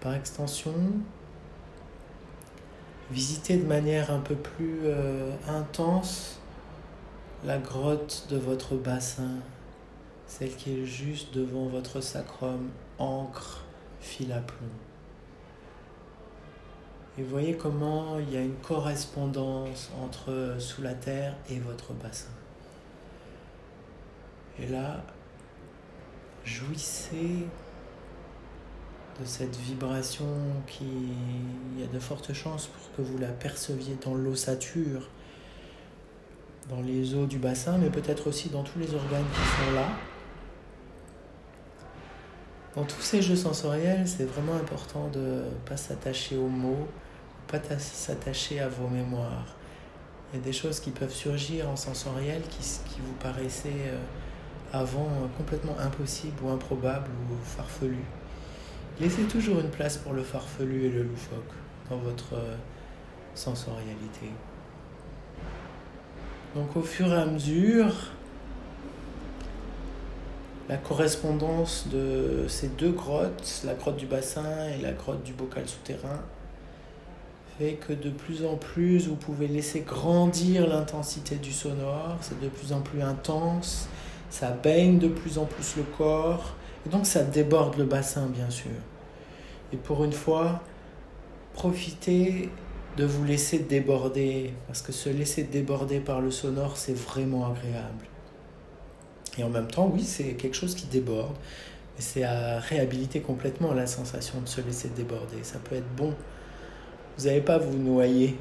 Par 0.00 0.14
extension, 0.14 0.74
visitez 3.10 3.56
de 3.56 3.66
manière 3.66 4.12
un 4.12 4.20
peu 4.20 4.36
plus 4.36 4.82
euh, 4.84 5.32
intense 5.48 6.38
la 7.44 7.58
grotte 7.58 8.28
de 8.30 8.36
votre 8.36 8.76
bassin, 8.76 9.40
celle 10.28 10.54
qui 10.54 10.70
est 10.70 10.86
juste 10.86 11.34
devant 11.34 11.66
votre 11.66 12.00
sacrum, 12.00 12.70
encre, 13.00 13.64
fil 13.98 14.30
à 14.30 14.38
plomb. 14.38 14.68
Et 17.18 17.24
voyez 17.24 17.56
comment 17.56 18.20
il 18.20 18.32
y 18.32 18.36
a 18.36 18.40
une 18.40 18.54
correspondance 18.54 19.90
entre 20.00 20.54
sous 20.60 20.80
la 20.80 20.94
terre 20.94 21.34
et 21.50 21.58
votre 21.58 21.92
bassin. 21.92 22.30
Et 24.62 24.66
là, 24.68 25.02
jouissez 26.44 27.46
de 29.20 29.24
cette 29.24 29.56
vibration 29.56 30.26
qui, 30.66 30.84
il 31.74 31.80
y 31.80 31.84
a 31.84 31.88
de 31.88 31.98
fortes 31.98 32.32
chances 32.32 32.66
pour 32.68 32.96
que 32.96 33.02
vous 33.02 33.18
la 33.18 33.28
perceviez 33.28 33.96
dans 34.04 34.14
l'ossature, 34.14 35.10
dans 36.70 36.80
les 36.80 37.14
os 37.14 37.26
du 37.26 37.38
bassin, 37.38 37.76
mais 37.78 37.90
peut-être 37.90 38.28
aussi 38.28 38.50
dans 38.50 38.62
tous 38.62 38.78
les 38.78 38.94
organes 38.94 39.24
qui 39.34 39.64
sont 39.64 39.74
là. 39.74 39.88
Dans 42.76 42.84
tous 42.84 43.02
ces 43.02 43.20
jeux 43.20 43.36
sensoriels, 43.36 44.06
c'est 44.06 44.24
vraiment 44.24 44.54
important 44.54 45.08
de 45.08 45.18
ne 45.18 45.66
pas 45.66 45.76
s'attacher 45.76 46.36
aux 46.36 46.48
mots, 46.48 46.88
pas 47.48 47.58
s'attacher 47.78 48.60
à 48.60 48.68
vos 48.68 48.88
mémoires. 48.88 49.56
Il 50.32 50.38
y 50.38 50.42
a 50.42 50.44
des 50.44 50.52
choses 50.52 50.78
qui 50.78 50.92
peuvent 50.92 51.12
surgir 51.12 51.68
en 51.68 51.76
sensoriel 51.76 52.40
qui, 52.42 52.60
qui 52.60 53.00
vous 53.00 53.12
paraissaient 53.20 53.88
euh, 53.88 53.98
avant 54.72 55.08
complètement 55.36 55.76
impossible 55.78 56.36
ou 56.42 56.48
improbable 56.48 57.10
ou 57.30 57.34
farfelu. 57.44 57.98
Laissez 59.00 59.22
toujours 59.22 59.60
une 59.60 59.70
place 59.70 59.96
pour 59.96 60.12
le 60.12 60.22
farfelu 60.22 60.86
et 60.86 60.90
le 60.90 61.02
loufoque 61.02 61.52
dans 61.90 61.98
votre 61.98 62.34
euh, 62.34 62.56
sensorialité. 63.34 64.30
Donc 66.54 66.76
au 66.76 66.82
fur 66.82 67.12
et 67.12 67.16
à 67.16 67.26
mesure, 67.26 67.92
la 70.68 70.76
correspondance 70.76 71.86
de 71.90 72.46
ces 72.48 72.68
deux 72.68 72.92
grottes, 72.92 73.62
la 73.64 73.74
grotte 73.74 73.96
du 73.96 74.06
bassin 74.06 74.68
et 74.68 74.80
la 74.80 74.92
grotte 74.92 75.22
du 75.22 75.32
bocal 75.32 75.66
souterrain, 75.66 76.20
fait 77.58 77.74
que 77.74 77.92
de 77.92 78.10
plus 78.10 78.44
en 78.44 78.56
plus 78.56 79.08
vous 79.08 79.16
pouvez 79.16 79.48
laisser 79.48 79.80
grandir 79.80 80.66
l'intensité 80.66 81.36
du 81.36 81.52
sonore, 81.52 82.16
c'est 82.20 82.40
de 82.40 82.48
plus 82.48 82.72
en 82.72 82.80
plus 82.80 83.02
intense, 83.02 83.88
ça 84.32 84.48
baigne 84.50 84.98
de 84.98 85.08
plus 85.08 85.36
en 85.36 85.44
plus 85.44 85.76
le 85.76 85.82
corps, 85.82 86.54
et 86.86 86.88
donc 86.88 87.04
ça 87.04 87.22
déborde 87.22 87.76
le 87.76 87.84
bassin 87.84 88.26
bien 88.26 88.48
sûr. 88.48 88.70
Et 89.74 89.76
pour 89.76 90.04
une 90.04 90.12
fois, 90.12 90.62
profitez 91.52 92.48
de 92.96 93.04
vous 93.04 93.24
laisser 93.24 93.58
déborder, 93.58 94.54
parce 94.66 94.80
que 94.80 94.90
se 94.90 95.10
laisser 95.10 95.42
déborder 95.42 96.00
par 96.00 96.22
le 96.22 96.30
sonore, 96.30 96.78
c'est 96.78 96.96
vraiment 96.96 97.46
agréable. 97.46 98.06
Et 99.36 99.44
en 99.44 99.50
même 99.50 99.68
temps, 99.68 99.90
oui, 99.92 100.02
c'est 100.02 100.32
quelque 100.32 100.56
chose 100.56 100.74
qui 100.74 100.86
déborde, 100.86 101.36
mais 101.94 102.00
c'est 102.00 102.24
à 102.24 102.58
réhabiliter 102.58 103.20
complètement 103.20 103.74
la 103.74 103.86
sensation 103.86 104.40
de 104.40 104.48
se 104.48 104.62
laisser 104.62 104.88
déborder. 104.88 105.42
Ça 105.42 105.58
peut 105.58 105.76
être 105.76 105.94
bon. 105.94 106.14
Vous 107.18 107.26
n'allez 107.26 107.42
pas 107.42 107.58
vous 107.58 107.76
noyer 107.76 108.38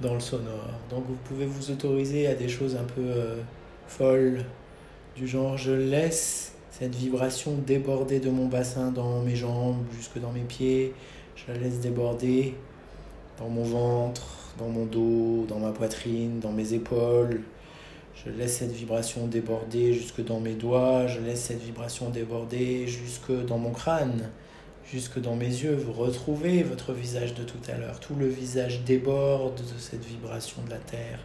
dans 0.00 0.14
le 0.14 0.20
sonore. 0.20 0.70
Donc 0.90 1.04
vous 1.06 1.18
pouvez 1.22 1.46
vous 1.46 1.70
autoriser 1.70 2.26
à 2.26 2.34
des 2.34 2.48
choses 2.48 2.74
un 2.74 2.82
peu 2.82 3.00
euh, 3.00 3.36
folles, 3.86 4.44
du 5.16 5.26
genre 5.28 5.56
je 5.56 5.72
laisse 5.72 6.52
cette 6.70 6.94
vibration 6.94 7.54
déborder 7.54 8.18
de 8.18 8.30
mon 8.30 8.46
bassin 8.46 8.90
dans 8.90 9.20
mes 9.20 9.36
jambes, 9.36 9.84
jusque 9.96 10.18
dans 10.20 10.32
mes 10.32 10.40
pieds, 10.40 10.92
je 11.36 11.52
la 11.52 11.58
laisse 11.58 11.80
déborder 11.80 12.54
dans 13.38 13.48
mon 13.48 13.62
ventre, 13.62 14.22
dans 14.58 14.68
mon 14.68 14.84
dos, 14.84 15.46
dans 15.48 15.58
ma 15.58 15.70
poitrine, 15.70 16.40
dans 16.40 16.52
mes 16.52 16.72
épaules, 16.72 17.42
je 18.24 18.30
laisse 18.30 18.58
cette 18.58 18.72
vibration 18.72 19.26
déborder 19.26 19.92
jusque 19.92 20.24
dans 20.24 20.40
mes 20.40 20.54
doigts, 20.54 21.06
je 21.06 21.20
laisse 21.20 21.42
cette 21.42 21.62
vibration 21.62 22.10
déborder 22.10 22.86
jusque 22.86 23.32
dans 23.46 23.58
mon 23.58 23.70
crâne, 23.70 24.30
jusque 24.90 25.20
dans 25.20 25.36
mes 25.36 25.46
yeux. 25.46 25.74
Vous 25.74 25.92
retrouvez 25.92 26.62
votre 26.62 26.92
visage 26.92 27.34
de 27.34 27.42
tout 27.42 27.58
à 27.68 27.76
l'heure. 27.76 28.00
Tout 28.00 28.14
le 28.14 28.26
visage 28.26 28.82
déborde 28.84 29.56
de 29.56 29.78
cette 29.78 30.04
vibration 30.04 30.62
de 30.64 30.70
la 30.70 30.78
Terre. 30.78 31.18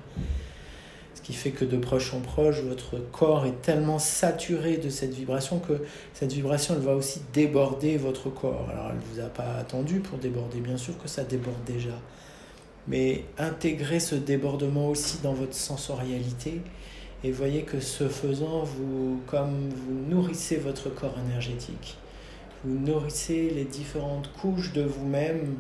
Ce 1.15 1.22
qui 1.22 1.34
fait 1.34 1.52
que 1.52 1.65
de 1.65 1.78
proche 1.78 2.13
en 2.13 2.22
proche, 2.22 2.62
votre 2.62 2.98
corps 3.12 3.45
est 3.45 3.62
tellement 3.62 4.00
saturé 4.00 4.78
de 4.78 4.89
cette 4.89 5.13
vibration 5.13 5.60
que 5.60 5.74
cette 6.13 6.32
vibration, 6.32 6.76
elle 6.76 6.82
va 6.82 6.95
aussi 6.95 7.22
déborder 7.34 7.98
votre 7.98 8.30
corps. 8.30 8.67
Alors, 8.72 8.91
elle 8.91 8.98
ne 8.98 9.13
vous 9.13 9.19
a 9.19 9.30
pas 9.30 9.56
attendu 9.60 10.00
pour 10.00 10.17
déborder, 10.17 10.60
bien 10.60 10.78
sûr 10.78 10.98
que 10.98 11.08
ça 11.08 11.24
déborde 11.24 11.63
déjà 11.65 11.95
mais 12.89 13.24
intégrez 13.38 14.00
ce 14.00 14.15
débordement 14.15 14.89
aussi 14.89 15.19
dans 15.22 15.34
votre 15.34 15.54
sensorialité 15.54 16.62
et 17.24 17.32
voyez 17.32 17.62
que 17.62 17.80
ce 17.80 18.08
faisant, 18.08 18.63
vous, 18.63 19.22
comme 19.28 19.69
vous 19.69 19.93
nourrissez 20.10 20.56
votre 20.56 20.89
corps 20.93 21.15
énergétique, 21.28 21.98
vous 22.63 22.78
nourrissez 22.80 23.50
les 23.50 23.65
différentes 23.65 24.32
couches 24.34 24.74
de 24.74 24.82
vous-même, 24.82 25.58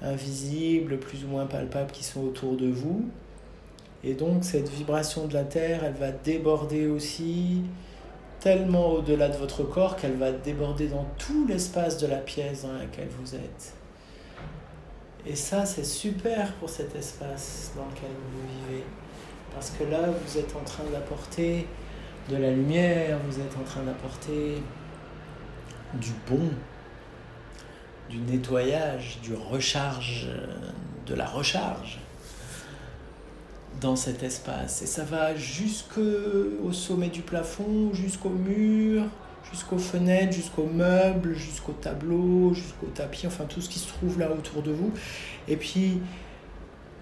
invisibles, 0.00 0.98
plus 0.98 1.24
ou 1.24 1.28
moins 1.28 1.46
palpables, 1.46 1.90
qui 1.90 2.04
sont 2.04 2.22
autour 2.22 2.56
de 2.56 2.68
vous. 2.68 3.04
Et 4.06 4.14
donc 4.14 4.44
cette 4.44 4.68
vibration 4.68 5.26
de 5.26 5.34
la 5.34 5.42
Terre, 5.42 5.82
elle 5.82 5.94
va 5.94 6.12
déborder 6.12 6.86
aussi 6.86 7.64
tellement 8.38 8.92
au-delà 8.92 9.28
de 9.28 9.36
votre 9.36 9.64
corps 9.64 9.96
qu'elle 9.96 10.14
va 10.14 10.30
déborder 10.30 10.86
dans 10.86 11.04
tout 11.18 11.44
l'espace 11.48 11.98
de 11.98 12.06
la 12.06 12.18
pièce 12.18 12.62
dans 12.62 12.72
laquelle 12.72 13.08
vous 13.20 13.34
êtes. 13.34 13.74
Et 15.26 15.34
ça, 15.34 15.66
c'est 15.66 15.84
super 15.84 16.52
pour 16.54 16.70
cet 16.70 16.94
espace 16.94 17.72
dans 17.74 17.84
lequel 17.86 18.10
vous 18.30 18.70
vivez. 18.70 18.84
Parce 19.52 19.70
que 19.70 19.82
là, 19.82 20.02
vous 20.24 20.38
êtes 20.38 20.54
en 20.54 20.62
train 20.62 20.84
d'apporter 20.92 21.66
de 22.30 22.36
la 22.36 22.52
lumière, 22.52 23.18
vous 23.28 23.40
êtes 23.40 23.56
en 23.60 23.64
train 23.64 23.82
d'apporter 23.82 24.62
du 25.94 26.12
bon, 26.30 26.48
du 28.08 28.18
nettoyage, 28.18 29.18
du 29.20 29.34
recharge, 29.34 30.28
de 31.06 31.14
la 31.16 31.26
recharge 31.26 31.98
dans 33.80 33.96
cet 33.96 34.22
espace. 34.22 34.82
Et 34.82 34.86
ça 34.86 35.04
va 35.04 35.34
jusqu'au 35.34 36.72
sommet 36.72 37.08
du 37.08 37.22
plafond, 37.22 37.92
jusqu'au 37.92 38.30
mur, 38.30 39.04
jusqu'aux 39.50 39.78
fenêtres, 39.78 40.32
jusqu'aux 40.32 40.66
meubles, 40.66 41.34
jusqu'au 41.34 41.72
tableau, 41.72 42.54
jusqu'au 42.54 42.86
tapis, 42.86 43.26
enfin 43.26 43.44
tout 43.44 43.60
ce 43.60 43.68
qui 43.68 43.78
se 43.78 43.88
trouve 43.88 44.18
là 44.18 44.30
autour 44.30 44.62
de 44.62 44.72
vous. 44.72 44.92
Et 45.48 45.56
puis, 45.56 46.00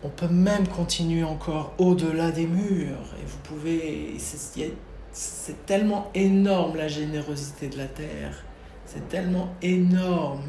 on 0.03 0.09
peut 0.11 0.29
même 0.29 0.69
continuer 0.69 1.25
encore 1.25 1.75
au-delà 1.79 2.31
des 2.31 2.47
murs. 2.47 3.15
Et 3.23 3.27
vous 3.27 3.39
pouvez... 3.43 4.17
C'est 4.19 5.67
tellement 5.67 6.11
énorme 6.15 6.77
la 6.77 6.89
générosité 6.89 7.69
de 7.69 7.79
la 7.79 7.87
Terre. 7.87 8.45
C'est 8.85 9.09
tellement 9.09 9.55
énorme 9.63 10.43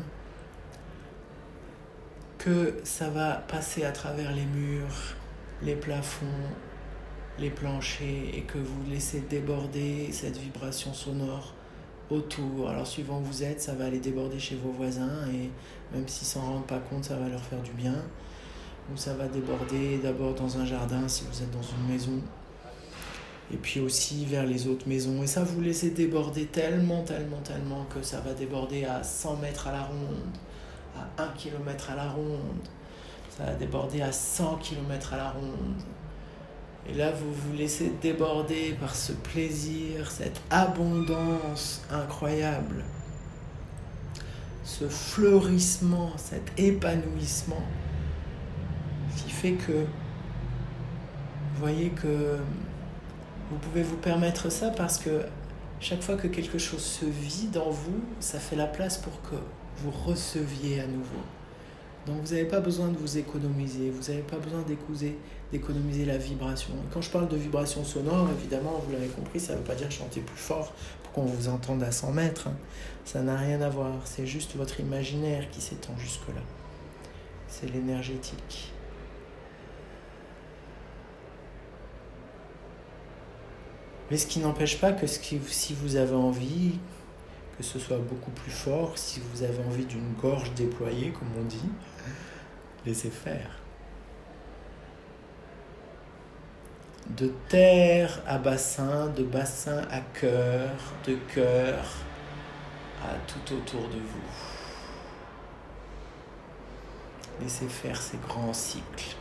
que 2.38 2.79
ça 2.83 3.09
va 3.09 3.35
passer 3.47 3.85
à 3.85 3.91
travers 3.91 4.31
les 4.33 4.45
murs, 4.45 5.15
les 5.61 5.75
plafonds, 5.75 6.25
les 7.39 7.49
planchers 7.49 8.29
et 8.33 8.41
que 8.41 8.57
vous 8.57 8.89
laissez 8.89 9.21
déborder 9.21 10.09
cette 10.11 10.37
vibration 10.37 10.93
sonore 10.93 11.53
autour. 12.09 12.69
Alors 12.69 12.87
suivant 12.87 13.19
où 13.19 13.23
vous 13.23 13.43
êtes, 13.43 13.61
ça 13.61 13.73
va 13.73 13.85
aller 13.85 13.99
déborder 13.99 14.39
chez 14.39 14.55
vos 14.55 14.71
voisins 14.71 15.27
et 15.33 15.49
même 15.95 16.07
s'ils 16.07 16.27
s'en 16.27 16.41
rendent 16.41 16.67
pas 16.67 16.79
compte, 16.79 17.05
ça 17.05 17.15
va 17.15 17.27
leur 17.27 17.41
faire 17.41 17.61
du 17.61 17.71
bien. 17.71 17.95
Ou 18.93 18.97
ça 18.97 19.15
va 19.15 19.27
déborder 19.27 19.97
d'abord 19.97 20.35
dans 20.35 20.57
un 20.57 20.65
jardin 20.65 21.07
si 21.07 21.23
vous 21.29 21.41
êtes 21.41 21.51
dans 21.51 21.63
une 21.63 21.91
maison. 21.91 22.21
Et 23.51 23.57
puis 23.57 23.79
aussi 23.79 24.25
vers 24.25 24.45
les 24.45 24.67
autres 24.67 24.87
maisons. 24.87 25.23
Et 25.23 25.27
ça, 25.27 25.43
vous 25.43 25.61
laissez 25.61 25.91
déborder 25.91 26.45
tellement, 26.45 27.03
tellement, 27.03 27.41
tellement 27.43 27.85
que 27.85 28.03
ça 28.03 28.19
va 28.19 28.33
déborder 28.33 28.85
à 28.85 29.03
100 29.03 29.37
mètres 29.37 29.67
à 29.67 29.71
la 29.71 29.83
ronde, 29.83 30.37
à 30.95 31.23
1 31.23 31.27
km 31.29 31.91
à 31.91 31.95
la 31.95 32.09
ronde. 32.09 32.67
Ça 33.37 33.43
va 33.45 33.53
déborder 33.53 34.01
à 34.01 34.11
100 34.11 34.57
km 34.57 35.13
à 35.13 35.17
la 35.17 35.29
ronde. 35.31 35.81
Et 36.87 36.93
là, 36.93 37.11
vous 37.11 37.33
vous 37.33 37.53
laissez 37.53 37.91
déborder 38.01 38.77
par 38.79 38.95
ce 38.95 39.11
plaisir, 39.11 40.11
cette 40.11 40.39
abondance 40.51 41.81
incroyable, 41.91 42.83
ce 44.63 44.87
fleurissement, 44.87 46.11
cet 46.17 46.57
épanouissement, 46.57 47.63
qui 49.17 49.31
fait 49.31 49.53
que 49.53 49.71
vous 49.71 51.59
voyez 51.59 51.89
que 51.89 52.37
vous 53.49 53.57
pouvez 53.57 53.83
vous 53.83 53.97
permettre 53.97 54.51
ça 54.51 54.69
parce 54.69 54.97
que 54.97 55.25
chaque 55.79 56.01
fois 56.01 56.15
que 56.15 56.27
quelque 56.27 56.57
chose 56.57 56.83
se 56.83 57.05
vit 57.05 57.49
en 57.57 57.69
vous, 57.69 58.03
ça 58.19 58.39
fait 58.39 58.55
la 58.55 58.67
place 58.67 58.97
pour 58.97 59.21
que 59.23 59.35
vous 59.77 59.91
receviez 59.91 60.81
à 60.81 60.87
nouveau. 60.87 61.21
Donc 62.05 62.17
vous 62.21 62.33
n'avez 62.33 62.45
pas 62.45 62.59
besoin 62.59 62.89
de 62.89 62.97
vous 62.97 63.17
économiser, 63.17 63.89
vous 63.89 64.11
n'avez 64.11 64.21
pas 64.21 64.37
besoin 64.37 64.63
d'économiser 65.51 66.05
la 66.05 66.17
vibration. 66.17 66.73
quand 66.93 67.01
je 67.01 67.09
parle 67.09 67.27
de 67.27 67.35
vibration 67.35 67.83
sonore, 67.83 68.27
évidemment, 68.39 68.79
vous 68.85 68.91
l'avez 68.91 69.07
compris, 69.07 69.39
ça 69.39 69.53
ne 69.53 69.57
veut 69.57 69.63
pas 69.63 69.73
dire 69.73 69.89
chanter 69.89 70.21
plus 70.21 70.37
fort 70.37 70.71
pour 71.01 71.13
qu'on 71.13 71.25
vous 71.25 71.47
entende 71.47 71.81
à 71.81 71.91
100 71.91 72.11
mètres. 72.11 72.47
Hein. 72.47 72.57
Ça 73.05 73.21
n'a 73.21 73.35
rien 73.35 73.59
à 73.61 73.69
voir, 73.69 73.93
c'est 74.05 74.27
juste 74.27 74.55
votre 74.55 74.79
imaginaire 74.79 75.49
qui 75.49 75.61
s'étend 75.61 75.97
jusque-là. 75.97 76.41
C'est 77.47 77.71
l'énergétique. 77.73 78.71
Mais 84.11 84.17
ce 84.17 84.27
qui 84.27 84.39
n'empêche 84.39 84.79
pas 84.79 84.91
que 84.91 85.07
si 85.07 85.73
vous 85.73 85.95
avez 85.95 86.13
envie, 86.13 86.73
que 87.57 87.63
ce 87.63 87.79
soit 87.79 87.97
beaucoup 87.97 88.31
plus 88.31 88.51
fort, 88.51 88.97
si 88.97 89.19
vous 89.19 89.41
avez 89.41 89.63
envie 89.63 89.85
d'une 89.85 90.13
gorge 90.21 90.53
déployée, 90.53 91.11
comme 91.11 91.29
on 91.39 91.45
dit, 91.45 91.69
laissez 92.85 93.09
faire. 93.09 93.49
De 97.09 97.31
terre 97.49 98.19
à 98.27 98.37
bassin, 98.37 99.07
de 99.07 99.23
bassin 99.23 99.83
à 99.91 100.01
cœur, 100.01 100.69
de 101.05 101.15
cœur 101.33 101.85
à 103.03 103.13
tout 103.27 103.53
autour 103.53 103.87
de 103.89 103.97
vous. 103.97 104.31
Laissez 107.41 107.67
faire 107.67 108.01
ces 108.01 108.17
grands 108.17 108.53
cycles 108.53 109.15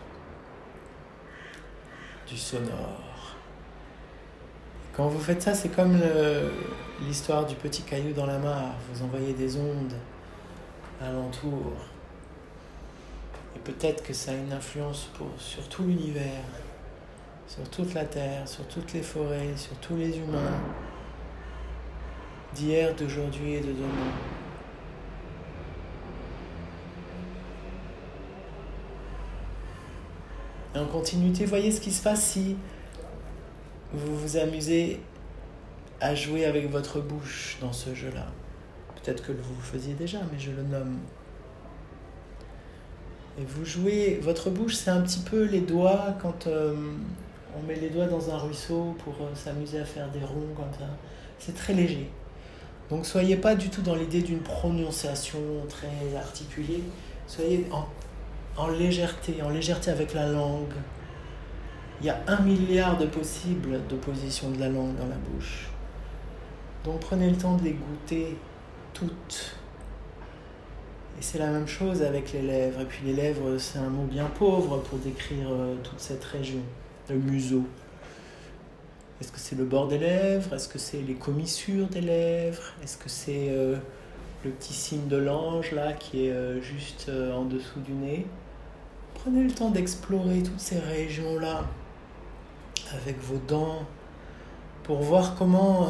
du 2.26 2.36
sonore. 2.36 3.36
Quand 4.96 5.08
vous 5.08 5.20
faites 5.20 5.42
ça, 5.42 5.54
c'est 5.54 5.70
comme 5.70 5.98
l'histoire 7.02 7.44
du 7.44 7.56
petit 7.56 7.82
caillou 7.82 8.12
dans 8.12 8.26
la 8.26 8.38
mare. 8.38 8.76
Vous 8.92 9.02
envoyez 9.02 9.34
des 9.34 9.56
ondes 9.56 9.94
alentour. 11.02 11.93
Peut-être 13.64 14.02
que 14.02 14.12
ça 14.12 14.32
a 14.32 14.34
une 14.34 14.52
influence 14.52 15.08
sur 15.38 15.68
tout 15.68 15.84
l'univers, 15.84 16.44
sur 17.46 17.68
toute 17.70 17.94
la 17.94 18.04
terre, 18.04 18.46
sur 18.46 18.66
toutes 18.68 18.92
les 18.92 19.02
forêts, 19.02 19.56
sur 19.56 19.74
tous 19.78 19.96
les 19.96 20.18
humains, 20.18 20.60
d'hier, 22.54 22.94
d'aujourd'hui 22.94 23.54
et 23.54 23.60
de 23.60 23.72
demain. 23.72 24.12
En 30.76 30.86
continuité, 30.86 31.46
voyez 31.46 31.70
ce 31.70 31.80
qui 31.80 31.92
se 31.92 32.02
passe 32.02 32.32
si 32.32 32.56
vous 33.92 34.18
vous 34.18 34.36
amusez 34.36 35.00
à 36.00 36.14
jouer 36.14 36.44
avec 36.44 36.70
votre 36.70 37.00
bouche 37.00 37.56
dans 37.60 37.72
ce 37.72 37.94
jeu-là. 37.94 38.26
Peut-être 38.96 39.24
que 39.24 39.32
vous 39.32 39.54
le 39.54 39.62
faisiez 39.62 39.94
déjà, 39.94 40.18
mais 40.32 40.38
je 40.38 40.50
le 40.50 40.64
nomme. 40.64 40.98
Et 43.38 43.44
vous 43.44 43.64
jouez, 43.64 44.20
votre 44.22 44.50
bouche, 44.50 44.74
c'est 44.74 44.90
un 44.90 45.00
petit 45.00 45.20
peu 45.20 45.44
les 45.44 45.60
doigts 45.60 46.16
quand 46.22 46.46
euh, 46.46 46.74
on 47.56 47.66
met 47.66 47.74
les 47.74 47.90
doigts 47.90 48.06
dans 48.06 48.30
un 48.30 48.38
ruisseau 48.38 48.94
pour 49.02 49.14
euh, 49.14 49.34
s'amuser 49.34 49.80
à 49.80 49.84
faire 49.84 50.08
des 50.10 50.20
ronds 50.20 50.54
comme 50.56 50.72
ça. 50.78 50.86
C'est 51.38 51.54
très 51.54 51.72
léger. 51.72 52.08
Donc 52.90 53.06
soyez 53.06 53.36
pas 53.36 53.56
du 53.56 53.70
tout 53.70 53.82
dans 53.82 53.96
l'idée 53.96 54.22
d'une 54.22 54.40
prononciation 54.40 55.40
très 55.68 56.16
articulée. 56.16 56.84
Soyez 57.26 57.66
en, 57.72 57.86
en 58.56 58.68
légèreté, 58.68 59.42
en 59.42 59.48
légèreté 59.48 59.90
avec 59.90 60.14
la 60.14 60.28
langue. 60.28 60.74
Il 62.00 62.06
y 62.06 62.10
a 62.10 62.20
un 62.28 62.40
milliard 62.40 62.98
de 62.98 63.06
possibles 63.06 63.80
d'opposition 63.88 64.50
de 64.50 64.60
la 64.60 64.68
langue 64.68 64.94
dans 64.96 65.06
la 65.06 65.16
bouche. 65.16 65.68
Donc 66.84 67.00
prenez 67.00 67.30
le 67.30 67.36
temps 67.36 67.56
de 67.56 67.64
les 67.64 67.72
goûter 67.72 68.36
toutes. 68.92 69.56
C'est 71.26 71.38
la 71.38 71.48
même 71.48 71.66
chose 71.66 72.02
avec 72.02 72.34
les 72.34 72.42
lèvres. 72.42 72.82
Et 72.82 72.84
puis 72.84 73.00
les 73.06 73.14
lèvres, 73.14 73.56
c'est 73.56 73.78
un 73.78 73.88
mot 73.88 74.04
bien 74.04 74.26
pauvre 74.26 74.76
pour 74.80 74.98
décrire 74.98 75.48
euh, 75.50 75.74
toute 75.82 75.98
cette 75.98 76.22
région, 76.22 76.60
le 77.08 77.16
museau. 77.16 77.62
Est-ce 79.20 79.32
que 79.32 79.38
c'est 79.38 79.56
le 79.56 79.64
bord 79.64 79.88
des 79.88 79.96
lèvres? 79.96 80.52
Est-ce 80.54 80.68
que 80.68 80.78
c'est 80.78 81.00
les 81.00 81.14
commissures 81.14 81.86
des 81.86 82.02
lèvres? 82.02 82.62
Est-ce 82.82 82.98
que 82.98 83.08
c'est 83.08 83.48
euh, 83.48 83.76
le 84.44 84.50
petit 84.50 84.74
signe 84.74 85.08
de 85.08 85.16
l'ange 85.16 85.72
là 85.72 85.94
qui 85.94 86.26
est 86.26 86.30
euh, 86.30 86.60
juste 86.60 87.10
en 87.10 87.46
dessous 87.46 87.80
du 87.80 87.92
nez? 87.92 88.26
Prenez 89.14 89.44
le 89.44 89.50
temps 89.50 89.70
d'explorer 89.70 90.42
toutes 90.42 90.60
ces 90.60 90.78
régions-là 90.78 91.64
avec 92.92 93.18
vos 93.22 93.40
dents 93.48 93.86
pour 94.82 94.98
voir 94.98 95.36
comment 95.36 95.88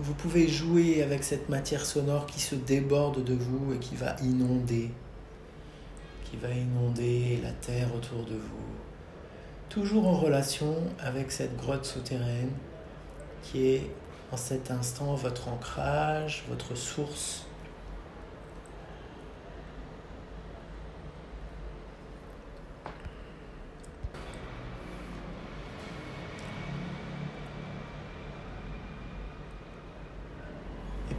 vous 0.00 0.14
pouvez 0.14 0.46
jouer 0.46 1.02
avec 1.02 1.24
cette 1.24 1.48
matière 1.48 1.84
sonore 1.84 2.26
qui 2.26 2.40
se 2.40 2.54
déborde 2.54 3.24
de 3.24 3.34
vous 3.34 3.74
et 3.74 3.78
qui 3.78 3.96
va 3.96 4.14
inonder, 4.22 4.90
qui 6.24 6.36
va 6.36 6.50
inonder 6.50 7.40
la 7.42 7.50
terre 7.50 7.92
autour 7.96 8.24
de 8.24 8.36
vous. 8.36 8.68
Toujours 9.68 10.06
en 10.06 10.14
relation 10.14 10.76
avec 11.00 11.32
cette 11.32 11.56
grotte 11.56 11.84
souterraine 11.84 12.52
qui 13.42 13.66
est 13.66 13.90
en 14.30 14.36
cet 14.36 14.70
instant 14.70 15.14
votre 15.14 15.48
ancrage, 15.48 16.44
votre 16.48 16.76
source 16.76 17.47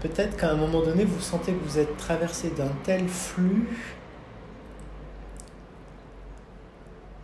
peut-être 0.02 0.38
qu'à 0.38 0.52
un 0.52 0.56
moment 0.56 0.82
donné, 0.82 1.06
vous 1.06 1.20
sentez 1.20 1.54
que 1.54 1.64
vous 1.64 1.80
êtes 1.80 1.98
traversé 1.98 2.50
d'un 2.52 2.72
tel 2.84 3.08
flux 3.08 3.68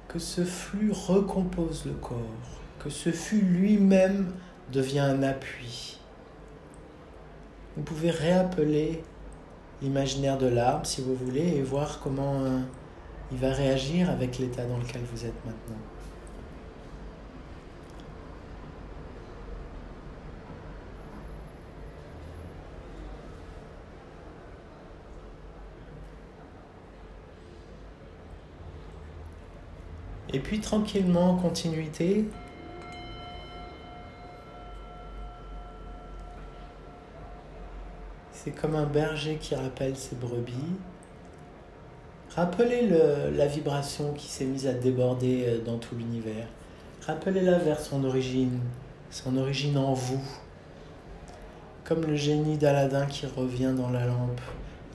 que 0.07 0.19
ce 0.19 0.45
flux 0.45 0.91
recompose 0.91 1.85
le 1.85 1.93
corps, 1.93 2.19
que 2.79 2.89
ce 2.89 3.11
flux 3.11 3.41
lui-même 3.41 4.31
devient 4.71 4.99
un 4.99 5.23
appui. 5.23 5.99
Vous 7.75 7.83
pouvez 7.83 8.11
réappeler 8.11 9.03
l'imaginaire 9.81 10.37
de 10.37 10.47
l'arbre 10.47 10.85
si 10.85 11.01
vous 11.01 11.15
voulez 11.15 11.57
et 11.57 11.61
voir 11.61 11.99
comment 12.01 12.43
euh, 12.43 12.59
il 13.31 13.37
va 13.37 13.51
réagir 13.51 14.09
avec 14.09 14.39
l'état 14.39 14.65
dans 14.65 14.77
lequel 14.77 15.01
vous 15.11 15.25
êtes 15.25 15.45
maintenant. 15.45 15.84
Et 30.35 30.39
puis 30.39 30.59
tranquillement, 30.59 31.37
continuité. 31.37 32.25
C'est 38.33 38.51
comme 38.51 38.75
un 38.75 38.85
berger 38.85 39.37
qui 39.39 39.55
rappelle 39.55 39.95
ses 39.95 40.17
brebis. 40.17 40.51
Rappelez 42.31 42.89
la 43.33 43.47
vibration 43.47 44.11
qui 44.11 44.27
s'est 44.27 44.43
mise 44.43 44.67
à 44.67 44.73
déborder 44.73 45.45
euh, 45.47 45.63
dans 45.63 45.77
tout 45.77 45.95
l'univers. 45.95 46.47
Rappelez-la 47.07 47.57
vers 47.57 47.79
son 47.79 48.03
origine, 48.03 48.59
son 49.11 49.37
origine 49.37 49.77
en 49.77 49.93
vous. 49.93 50.21
Comme 51.85 52.01
le 52.01 52.17
génie 52.17 52.57
d'Aladin 52.57 53.05
qui 53.05 53.25
revient 53.25 53.73
dans 53.73 53.89
la 53.89 54.05
lampe. 54.05 54.41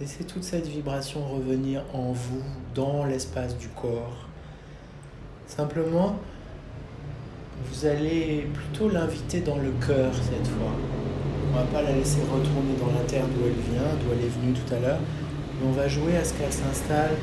Laissez 0.01 0.25
toute 0.25 0.45
cette 0.45 0.67
vibration 0.67 1.27
revenir 1.27 1.83
en 1.95 2.13
vous, 2.13 2.43
dans 2.75 3.07
l'espace 3.07 3.57
du 3.57 3.69
corps. 3.69 4.30
Simplement, 5.57 6.17
vous 7.67 7.85
allez 7.85 8.47
plutôt 8.55 8.89
l'inviter 8.89 9.41
dans 9.41 9.57
le 9.57 9.73
cœur 9.85 10.15
cette 10.15 10.47
fois. 10.47 10.71
On 11.51 11.57
va 11.57 11.65
pas 11.65 11.83
la 11.83 11.91
laisser 11.91 12.21
retourner 12.21 12.77
dans 12.79 12.97
la 12.97 13.05
terre 13.05 13.25
d'où 13.27 13.47
elle 13.47 13.75
vient, 13.75 13.91
d'où 14.01 14.13
elle 14.13 14.27
est 14.27 14.29
venue 14.29 14.53
tout 14.53 14.73
à 14.73 14.79
l'heure, 14.79 15.01
mais 15.59 15.69
on 15.69 15.73
va 15.73 15.89
jouer 15.89 16.17
à 16.17 16.25
ce 16.25 16.35
qu'elle 16.35 16.53
s'installe 16.53 17.17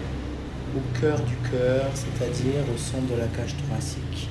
au 0.75 0.99
cœur 0.99 1.17
du 1.21 1.35
cœur, 1.49 1.85
c'est-à-dire 1.93 2.63
au 2.75 2.77
centre 2.77 3.07
de 3.07 3.17
la 3.17 3.27
cage 3.27 3.55
thoracique, 3.65 4.29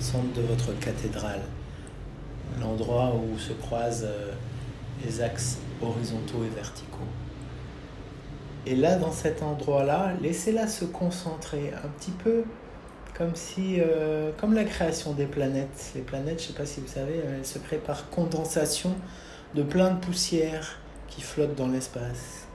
centre 0.00 0.32
de 0.34 0.40
votre 0.40 0.72
cathédrale, 0.80 1.42
l'endroit 2.58 3.14
où 3.14 3.38
se 3.38 3.52
croisent 3.52 4.06
euh, 4.06 4.32
les 5.04 5.20
axes 5.20 5.58
horizontaux 5.82 6.42
et 6.42 6.54
verticaux. 6.56 7.04
Et 8.68 8.74
là, 8.74 8.96
dans 8.96 9.12
cet 9.12 9.44
endroit-là, 9.44 10.14
laissez-la 10.20 10.66
se 10.66 10.84
concentrer 10.84 11.72
un 11.84 11.88
petit 12.00 12.10
peu 12.10 12.42
comme 13.16 13.36
si, 13.36 13.76
euh, 13.78 14.32
comme 14.40 14.54
la 14.54 14.64
création 14.64 15.12
des 15.12 15.26
planètes. 15.26 15.92
Les 15.94 16.02
planètes, 16.02 16.42
je 16.42 16.48
ne 16.48 16.52
sais 16.52 16.58
pas 16.58 16.66
si 16.66 16.80
vous 16.80 16.88
savez, 16.88 17.14
elles 17.16 17.46
se 17.46 17.60
créent 17.60 17.78
par 17.78 18.10
condensation 18.10 18.94
de 19.54 19.62
plein 19.62 19.94
de 19.94 20.00
poussières 20.00 20.80
qui 21.06 21.22
flottent 21.22 21.54
dans 21.54 21.68
l'espace. 21.68 22.48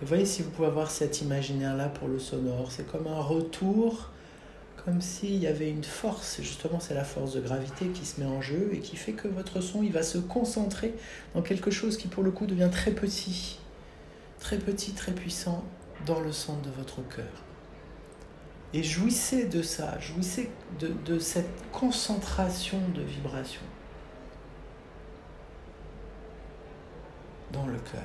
Et 0.00 0.04
voyez 0.04 0.24
si 0.24 0.42
vous 0.42 0.50
pouvez 0.50 0.68
avoir 0.68 0.88
cet 0.88 1.20
imaginaire-là 1.20 1.88
pour 1.88 2.06
le 2.06 2.20
sonore. 2.20 2.70
C'est 2.70 2.86
comme 2.86 3.08
un 3.08 3.20
retour, 3.20 4.10
comme 4.84 5.00
s'il 5.00 5.36
y 5.36 5.48
avait 5.48 5.68
une 5.68 5.82
force. 5.82 6.38
Justement, 6.40 6.78
c'est 6.78 6.94
la 6.94 7.04
force 7.04 7.34
de 7.34 7.40
gravité 7.40 7.88
qui 7.88 8.06
se 8.06 8.20
met 8.20 8.26
en 8.26 8.40
jeu 8.40 8.70
et 8.72 8.78
qui 8.78 8.94
fait 8.94 9.12
que 9.12 9.26
votre 9.26 9.60
son, 9.60 9.82
va 9.90 10.04
se 10.04 10.18
concentrer 10.18 10.94
dans 11.34 11.42
quelque 11.42 11.72
chose 11.72 11.96
qui, 11.96 12.06
pour 12.06 12.22
le 12.22 12.30
coup, 12.30 12.46
devient 12.46 12.70
très 12.70 12.92
petit 12.92 13.58
très 14.40 14.58
petit, 14.58 14.92
très 14.92 15.12
puissant 15.12 15.64
dans 16.06 16.20
le 16.20 16.32
centre 16.32 16.62
de 16.62 16.70
votre 16.70 17.06
cœur. 17.08 17.44
Et 18.74 18.82
jouissez 18.82 19.46
de 19.46 19.62
ça, 19.62 19.98
jouissez 19.98 20.50
de, 20.78 21.18
cette 21.18 21.70
concentration 21.72 22.80
de 22.94 23.00
vibration 23.00 23.62
dans 27.50 27.66
le 27.66 27.78
cœur. 27.78 28.02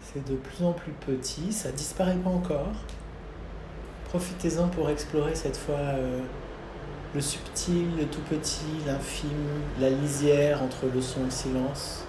C'est 0.00 0.24
de 0.30 0.36
plus 0.36 0.64
en 0.64 0.72
plus 0.72 0.92
petit, 0.92 1.52
ça 1.52 1.72
disparaît 1.72 2.14
pas 2.14 2.30
encore, 2.30 2.70
Profitez-en 4.14 4.68
pour 4.68 4.90
explorer 4.90 5.34
cette 5.34 5.56
fois 5.56 5.74
euh, 5.74 6.20
le 7.16 7.20
subtil, 7.20 7.96
le 7.98 8.04
tout 8.04 8.20
petit, 8.30 8.86
l'infime, 8.86 9.28
la 9.80 9.90
lisière 9.90 10.62
entre 10.62 10.86
le 10.86 11.02
son 11.02 11.22
et 11.22 11.24
le 11.24 11.30
silence. 11.32 12.06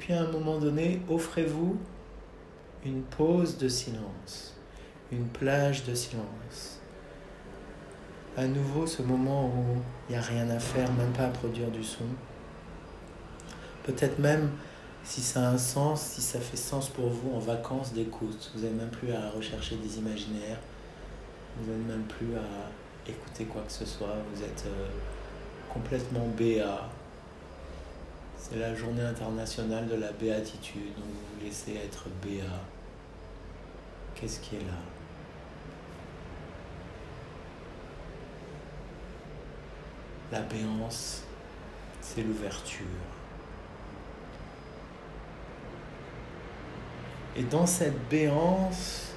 Puis 0.00 0.14
à 0.14 0.22
un 0.22 0.28
moment 0.28 0.58
donné, 0.58 1.02
offrez-vous 1.10 1.76
une 2.86 3.02
pause 3.02 3.58
de 3.58 3.68
silence, 3.68 4.56
une 5.12 5.26
plage 5.26 5.84
de 5.84 5.94
silence. 5.94 6.80
À 8.34 8.46
nouveau, 8.46 8.86
ce 8.86 9.02
moment 9.02 9.48
où 9.48 9.76
il 10.08 10.12
n'y 10.12 10.18
a 10.18 10.22
rien 10.22 10.48
à 10.48 10.58
faire, 10.58 10.90
même 10.94 11.12
pas 11.12 11.26
à 11.26 11.28
produire 11.28 11.70
du 11.70 11.84
son. 11.84 12.04
Peut-être 13.84 14.18
même, 14.18 14.50
si 15.04 15.20
ça 15.20 15.46
a 15.46 15.52
un 15.52 15.58
sens, 15.58 16.00
si 16.00 16.22
ça 16.22 16.40
fait 16.40 16.56
sens 16.56 16.88
pour 16.88 17.10
vous 17.10 17.34
en 17.34 17.38
vacances 17.38 17.92
d'écoute, 17.92 18.52
vous 18.54 18.62
n'avez 18.62 18.74
même 18.74 18.88
plus 18.88 19.12
à 19.12 19.28
rechercher 19.28 19.76
des 19.76 19.98
imaginaires. 19.98 20.60
Vous 21.58 21.70
n'êtes 21.70 21.86
même 21.86 22.04
plus 22.04 22.34
à 22.36 23.10
écouter 23.10 23.44
quoi 23.44 23.60
que 23.66 23.72
ce 23.72 23.84
soit. 23.84 24.16
Vous 24.32 24.42
êtes 24.42 24.64
euh, 24.66 24.88
complètement 25.70 26.26
béat. 26.38 26.88
C'est 28.42 28.58
la 28.58 28.74
journée 28.74 29.02
internationale 29.02 29.86
de 29.86 29.96
la 29.96 30.12
béatitude. 30.12 30.94
Donc 30.96 31.04
vous 31.04 31.38
vous 31.38 31.44
laissez 31.44 31.74
être 31.74 32.06
béat. 32.24 32.44
Qu'est-ce 34.14 34.40
qui 34.40 34.56
est 34.56 34.60
là? 34.60 34.78
La 40.32 40.40
béance, 40.40 41.24
c'est 42.00 42.22
l'ouverture. 42.22 42.86
Et 47.36 47.42
dans 47.42 47.66
cette 47.66 48.08
béance, 48.08 49.12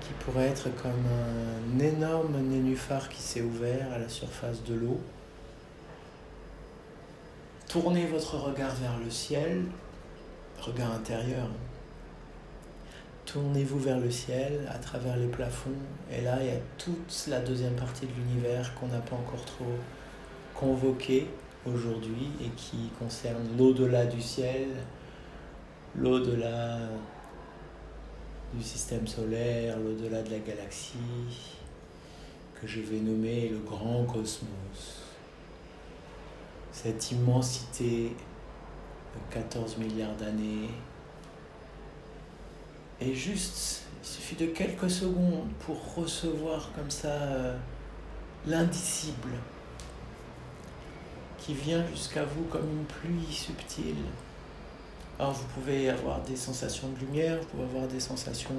qui 0.00 0.12
pourrait 0.24 0.48
être 0.48 0.68
comme 0.80 0.92
un 0.92 1.78
énorme 1.80 2.38
nénuphar 2.42 3.08
qui 3.08 3.20
s'est 3.20 3.42
ouvert 3.42 3.92
à 3.92 3.98
la 3.98 4.08
surface 4.08 4.62
de 4.62 4.74
l'eau, 4.74 5.00
tournez 7.68 8.06
votre 8.06 8.36
regard 8.38 8.74
vers 8.76 8.98
le 8.98 9.10
ciel, 9.10 9.64
regard 10.58 10.92
intérieur. 10.92 11.48
Tournez-vous 13.26 13.78
vers 13.78 14.00
le 14.00 14.10
ciel 14.10 14.66
à 14.72 14.78
travers 14.78 15.18
les 15.18 15.26
plafonds. 15.26 15.76
Et 16.10 16.22
là, 16.22 16.38
il 16.40 16.46
y 16.46 16.50
a 16.50 16.60
toute 16.78 17.26
la 17.28 17.40
deuxième 17.40 17.74
partie 17.74 18.06
de 18.06 18.12
l'univers 18.12 18.74
qu'on 18.74 18.86
n'a 18.86 19.00
pas 19.00 19.16
encore 19.16 19.44
trop 19.44 19.76
convoquée 20.54 21.26
aujourd'hui 21.66 22.30
et 22.40 22.48
qui 22.56 22.88
concerne 22.98 23.44
l'au-delà 23.58 24.06
du 24.06 24.22
ciel, 24.22 24.68
l'au-delà 25.94 26.78
du 28.54 28.62
système 28.62 29.06
solaire, 29.06 29.78
l'au-delà 29.78 30.22
de 30.22 30.30
la 30.30 30.38
galaxie, 30.38 30.96
que 32.58 32.66
je 32.66 32.80
vais 32.80 33.00
nommer 33.00 33.50
le 33.50 33.58
grand 33.58 34.04
cosmos. 34.04 35.07
Cette 36.80 37.10
immensité 37.10 38.14
de 39.12 39.34
14 39.34 39.78
milliards 39.78 40.14
d'années. 40.14 40.70
Et 43.00 43.16
juste, 43.16 43.82
il 44.00 44.08
suffit 44.08 44.36
de 44.36 44.46
quelques 44.46 44.88
secondes 44.88 45.48
pour 45.58 45.96
recevoir 45.96 46.70
comme 46.76 46.88
ça 46.88 47.08
euh, 47.08 47.56
l'indicible 48.46 49.32
qui 51.38 51.54
vient 51.54 51.84
jusqu'à 51.88 52.22
vous 52.22 52.44
comme 52.44 52.68
une 52.70 52.84
pluie 52.84 53.34
subtile. 53.34 54.04
Alors 55.18 55.32
vous 55.32 55.48
pouvez 55.54 55.90
avoir 55.90 56.22
des 56.22 56.36
sensations 56.36 56.90
de 56.90 57.00
lumière, 57.00 57.40
vous 57.40 57.46
pouvez 57.46 57.64
avoir 57.64 57.88
des 57.88 57.98
sensations 57.98 58.54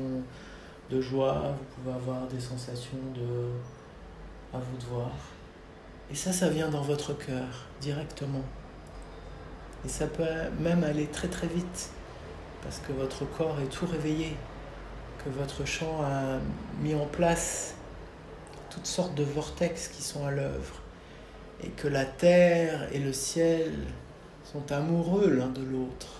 de 0.91 0.99
joie, 0.99 1.55
vous 1.57 1.81
pouvez 1.81 1.95
avoir 1.95 2.27
des 2.27 2.41
sensations 2.41 2.99
de 3.15 3.47
à 4.53 4.59
vous 4.59 4.77
de 4.77 4.85
voir. 4.93 5.11
Et 6.11 6.15
ça, 6.15 6.33
ça 6.33 6.49
vient 6.49 6.69
dans 6.69 6.81
votre 6.81 7.13
cœur 7.13 7.47
directement. 7.81 8.43
Et 9.85 9.89
ça 9.89 10.07
peut 10.07 10.25
même 10.59 10.83
aller 10.83 11.07
très 11.07 11.27
très 11.27 11.47
vite 11.47 11.91
parce 12.63 12.79
que 12.79 12.91
votre 12.91 13.25
corps 13.25 13.57
est 13.61 13.69
tout 13.69 13.85
réveillé, 13.85 14.35
que 15.23 15.29
votre 15.29 15.65
chant 15.65 16.01
a 16.03 16.39
mis 16.81 16.93
en 16.93 17.05
place 17.05 17.75
toutes 18.69 18.87
sortes 18.87 19.15
de 19.15 19.23
vortex 19.23 19.87
qui 19.87 20.01
sont 20.01 20.25
à 20.25 20.31
l'œuvre 20.31 20.81
et 21.63 21.69
que 21.69 21.87
la 21.87 22.05
terre 22.05 22.87
et 22.93 22.99
le 22.99 23.13
ciel 23.13 23.73
sont 24.43 24.71
amoureux 24.71 25.29
l'un 25.29 25.47
de 25.47 25.63
l'autre 25.63 26.19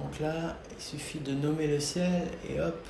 donc 0.00 0.18
là, 0.20 0.56
il 0.74 0.82
suffit 0.82 1.18
de 1.18 1.32
nommer 1.32 1.66
le 1.66 1.78
ciel 1.78 2.22
et 2.48 2.60
hop, 2.60 2.86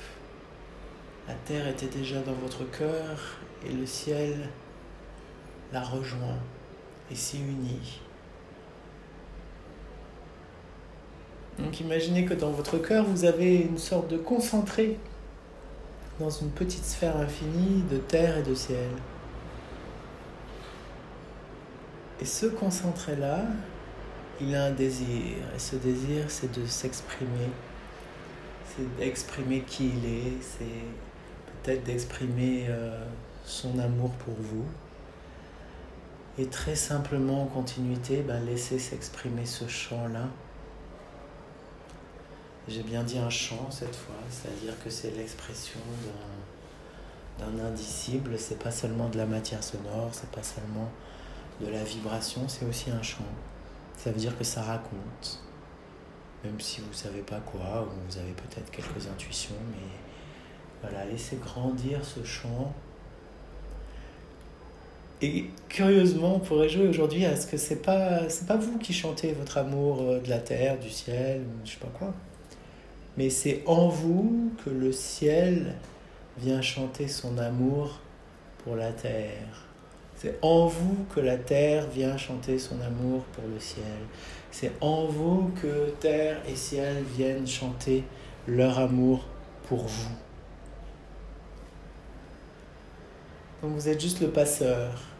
la 1.27 1.33
terre 1.33 1.67
était 1.67 1.87
déjà 1.87 2.21
dans 2.21 2.33
votre 2.33 2.63
cœur 2.71 3.37
et 3.67 3.71
le 3.71 3.85
ciel 3.85 4.37
la 5.71 5.81
rejoint 5.81 6.39
et 7.09 7.15
s'y 7.15 7.39
unit. 7.39 8.01
Donc 11.59 11.79
imaginez 11.79 12.25
que 12.25 12.33
dans 12.33 12.51
votre 12.51 12.77
cœur, 12.77 13.05
vous 13.05 13.25
avez 13.25 13.55
une 13.55 13.77
sorte 13.77 14.09
de 14.09 14.17
concentré 14.17 14.97
dans 16.19 16.29
une 16.29 16.49
petite 16.49 16.85
sphère 16.85 17.17
infinie 17.17 17.83
de 17.89 17.97
terre 17.97 18.37
et 18.37 18.43
de 18.43 18.53
ciel. 18.53 18.89
Et 22.19 22.25
ce 22.25 22.45
concentré-là, 22.45 23.45
il 24.39 24.55
a 24.55 24.65
un 24.65 24.71
désir. 24.71 25.37
Et 25.55 25.59
ce 25.59 25.75
désir, 25.75 26.25
c'est 26.27 26.51
de 26.51 26.65
s'exprimer. 26.65 27.49
C'est 28.65 28.97
d'exprimer 28.97 29.61
qui 29.61 29.89
il 29.89 30.05
est. 30.05 30.33
C'est 30.41 31.63
peut-être 31.63 31.83
d'exprimer 31.83 32.67
euh, 32.69 33.03
son 33.43 33.79
amour 33.79 34.11
pour 34.11 34.35
vous. 34.35 34.65
Et 36.37 36.45
très 36.47 36.75
simplement, 36.75 37.43
en 37.43 37.45
continuité, 37.45 38.21
ben, 38.21 38.39
laisser 38.45 38.79
s'exprimer 38.79 39.45
ce 39.45 39.67
chant-là. 39.67 40.27
J'ai 42.67 42.83
bien 42.83 43.03
dit 43.03 43.17
un 43.17 43.29
chant 43.29 43.69
cette 43.69 43.95
fois, 43.95 44.15
c'est-à-dire 44.29 44.81
que 44.83 44.89
c'est 44.89 45.11
l'expression 45.11 45.79
d'un 47.39 47.65
indicible, 47.65 48.37
c'est 48.37 48.59
pas 48.59 48.71
seulement 48.71 49.09
de 49.09 49.17
la 49.17 49.25
matière 49.25 49.63
sonore, 49.63 50.09
c'est 50.13 50.29
pas 50.29 50.43
seulement 50.43 50.89
de 51.59 51.67
la 51.67 51.83
vibration, 51.83 52.47
c'est 52.47 52.65
aussi 52.65 52.91
un 52.91 53.01
chant. 53.01 53.25
Ça 53.97 54.11
veut 54.11 54.19
dire 54.19 54.37
que 54.37 54.43
ça 54.43 54.61
raconte, 54.61 55.43
même 56.43 56.59
si 56.59 56.81
vous 56.81 56.93
savez 56.93 57.21
pas 57.21 57.39
quoi, 57.39 57.83
ou 57.83 58.09
vous 58.09 58.17
avez 58.17 58.31
peut-être 58.31 58.71
quelques 58.71 59.07
intuitions, 59.07 59.55
mais 59.71 59.87
voilà, 60.81 61.05
laissez 61.05 61.37
grandir 61.37 62.05
ce 62.05 62.23
chant. 62.23 62.73
Et 65.23 65.45
curieusement, 65.69 66.37
on 66.37 66.39
pourrait 66.39 66.69
jouer 66.69 66.87
aujourd'hui 66.87 67.25
à 67.25 67.35
ce 67.35 67.45
que 67.45 67.57
c'est 67.57 67.83
pas 67.83 68.27
c'est 68.27 68.47
pas 68.47 68.57
vous 68.57 68.79
qui 68.79 68.91
chantez 68.91 69.33
votre 69.33 69.59
amour 69.59 70.01
euh, 70.01 70.19
de 70.19 70.29
la 70.29 70.39
terre, 70.39 70.79
du 70.79 70.89
ciel, 70.89 71.41
je 71.63 71.71
sais 71.71 71.77
pas 71.77 71.91
quoi, 71.93 72.11
mais 73.17 73.29
c'est 73.29 73.61
en 73.67 73.87
vous 73.87 74.51
que 74.65 74.71
le 74.71 74.91
ciel 74.91 75.75
vient 76.39 76.61
chanter 76.63 77.07
son 77.07 77.37
amour 77.37 77.99
pour 78.63 78.75
la 78.75 78.91
terre. 78.91 79.67
C'est 80.15 80.39
en 80.41 80.65
vous 80.65 81.05
que 81.13 81.19
la 81.19 81.37
terre 81.37 81.87
vient 81.87 82.17
chanter 82.17 82.57
son 82.57 82.79
amour 82.81 83.23
pour 83.33 83.43
le 83.47 83.59
ciel. 83.59 83.83
C'est 84.51 84.71
en 84.81 85.05
vous 85.05 85.51
que 85.61 85.89
terre 85.99 86.37
et 86.47 86.55
ciel 86.55 87.03
viennent 87.15 87.47
chanter 87.47 88.03
leur 88.47 88.79
amour 88.79 89.25
pour 89.67 89.85
vous. 89.85 90.11
Donc 93.61 93.73
vous 93.73 93.87
êtes 93.87 94.01
juste 94.01 94.21
le 94.21 94.29
passeur. 94.29 95.10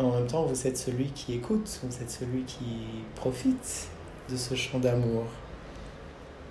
En 0.00 0.12
même 0.12 0.26
temps, 0.26 0.44
vous 0.44 0.66
êtes 0.66 0.78
celui 0.78 1.10
qui 1.10 1.34
écoute, 1.34 1.80
vous 1.82 2.02
êtes 2.02 2.10
celui 2.10 2.44
qui 2.44 2.86
profite 3.16 3.88
de 4.30 4.36
ce 4.36 4.54
chant 4.54 4.78
d'amour 4.78 5.24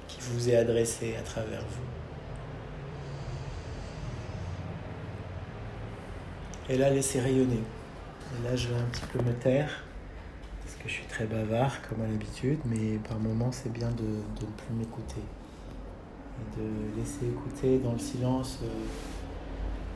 qui 0.08 0.20
vous 0.22 0.50
est 0.50 0.56
adressé 0.56 1.16
à 1.16 1.24
travers 1.24 1.62
vous. 1.62 1.90
Et 6.72 6.78
là, 6.78 6.92
laissez 6.92 7.20
rayonner. 7.20 7.64
Et 8.38 8.44
là, 8.48 8.56
je 8.56 8.68
vais 8.68 8.76
un 8.76 8.86
petit 8.92 9.06
peu 9.12 9.24
me 9.24 9.34
taire, 9.34 9.84
parce 10.64 10.76
que 10.76 10.88
je 10.88 10.94
suis 10.94 11.08
très 11.08 11.26
bavard, 11.26 11.82
comme 11.88 12.04
à 12.04 12.08
l'habitude, 12.08 12.60
mais 12.66 13.00
par 13.00 13.18
moments, 13.18 13.52
c'est 13.52 13.74
bien 13.74 13.90
de, 13.90 14.04
ne 14.04 14.52
plus 14.52 14.76
m'écouter. 14.78 15.24
Et 16.38 16.60
de 16.60 17.00
laisser 17.00 17.26
écouter 17.26 17.80
dans 17.80 17.94
le 17.94 18.00
silence 18.00 18.60
euh, 18.64 18.68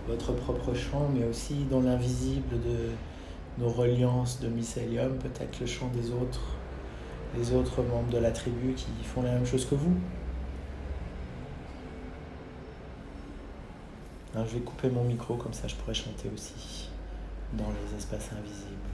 votre 0.08 0.34
propre 0.34 0.74
chant, 0.74 1.08
mais 1.14 1.26
aussi 1.26 1.66
dans 1.70 1.82
l'invisible 1.82 2.60
de 2.60 2.90
nos 3.58 3.70
reliances 3.70 4.40
de 4.40 4.48
mycélium, 4.48 5.18
peut-être 5.18 5.60
le 5.60 5.66
chant 5.66 5.90
des 5.90 6.12
autres, 6.12 6.56
les 7.38 7.54
autres 7.54 7.82
membres 7.84 8.10
de 8.10 8.18
la 8.18 8.32
tribu 8.32 8.74
qui 8.74 8.92
font 9.04 9.22
la 9.22 9.32
même 9.32 9.46
chose 9.46 9.66
que 9.66 9.76
vous. 9.76 9.96
Alors, 14.34 14.48
je 14.48 14.56
vais 14.56 14.62
couper 14.62 14.90
mon 14.90 15.04
micro, 15.04 15.36
comme 15.36 15.54
ça 15.54 15.68
je 15.68 15.76
pourrais 15.76 15.94
chanter 15.94 16.30
aussi 16.34 16.90
dans 17.54 17.70
les 17.70 17.98
espaces 17.98 18.32
invisibles. 18.32 18.93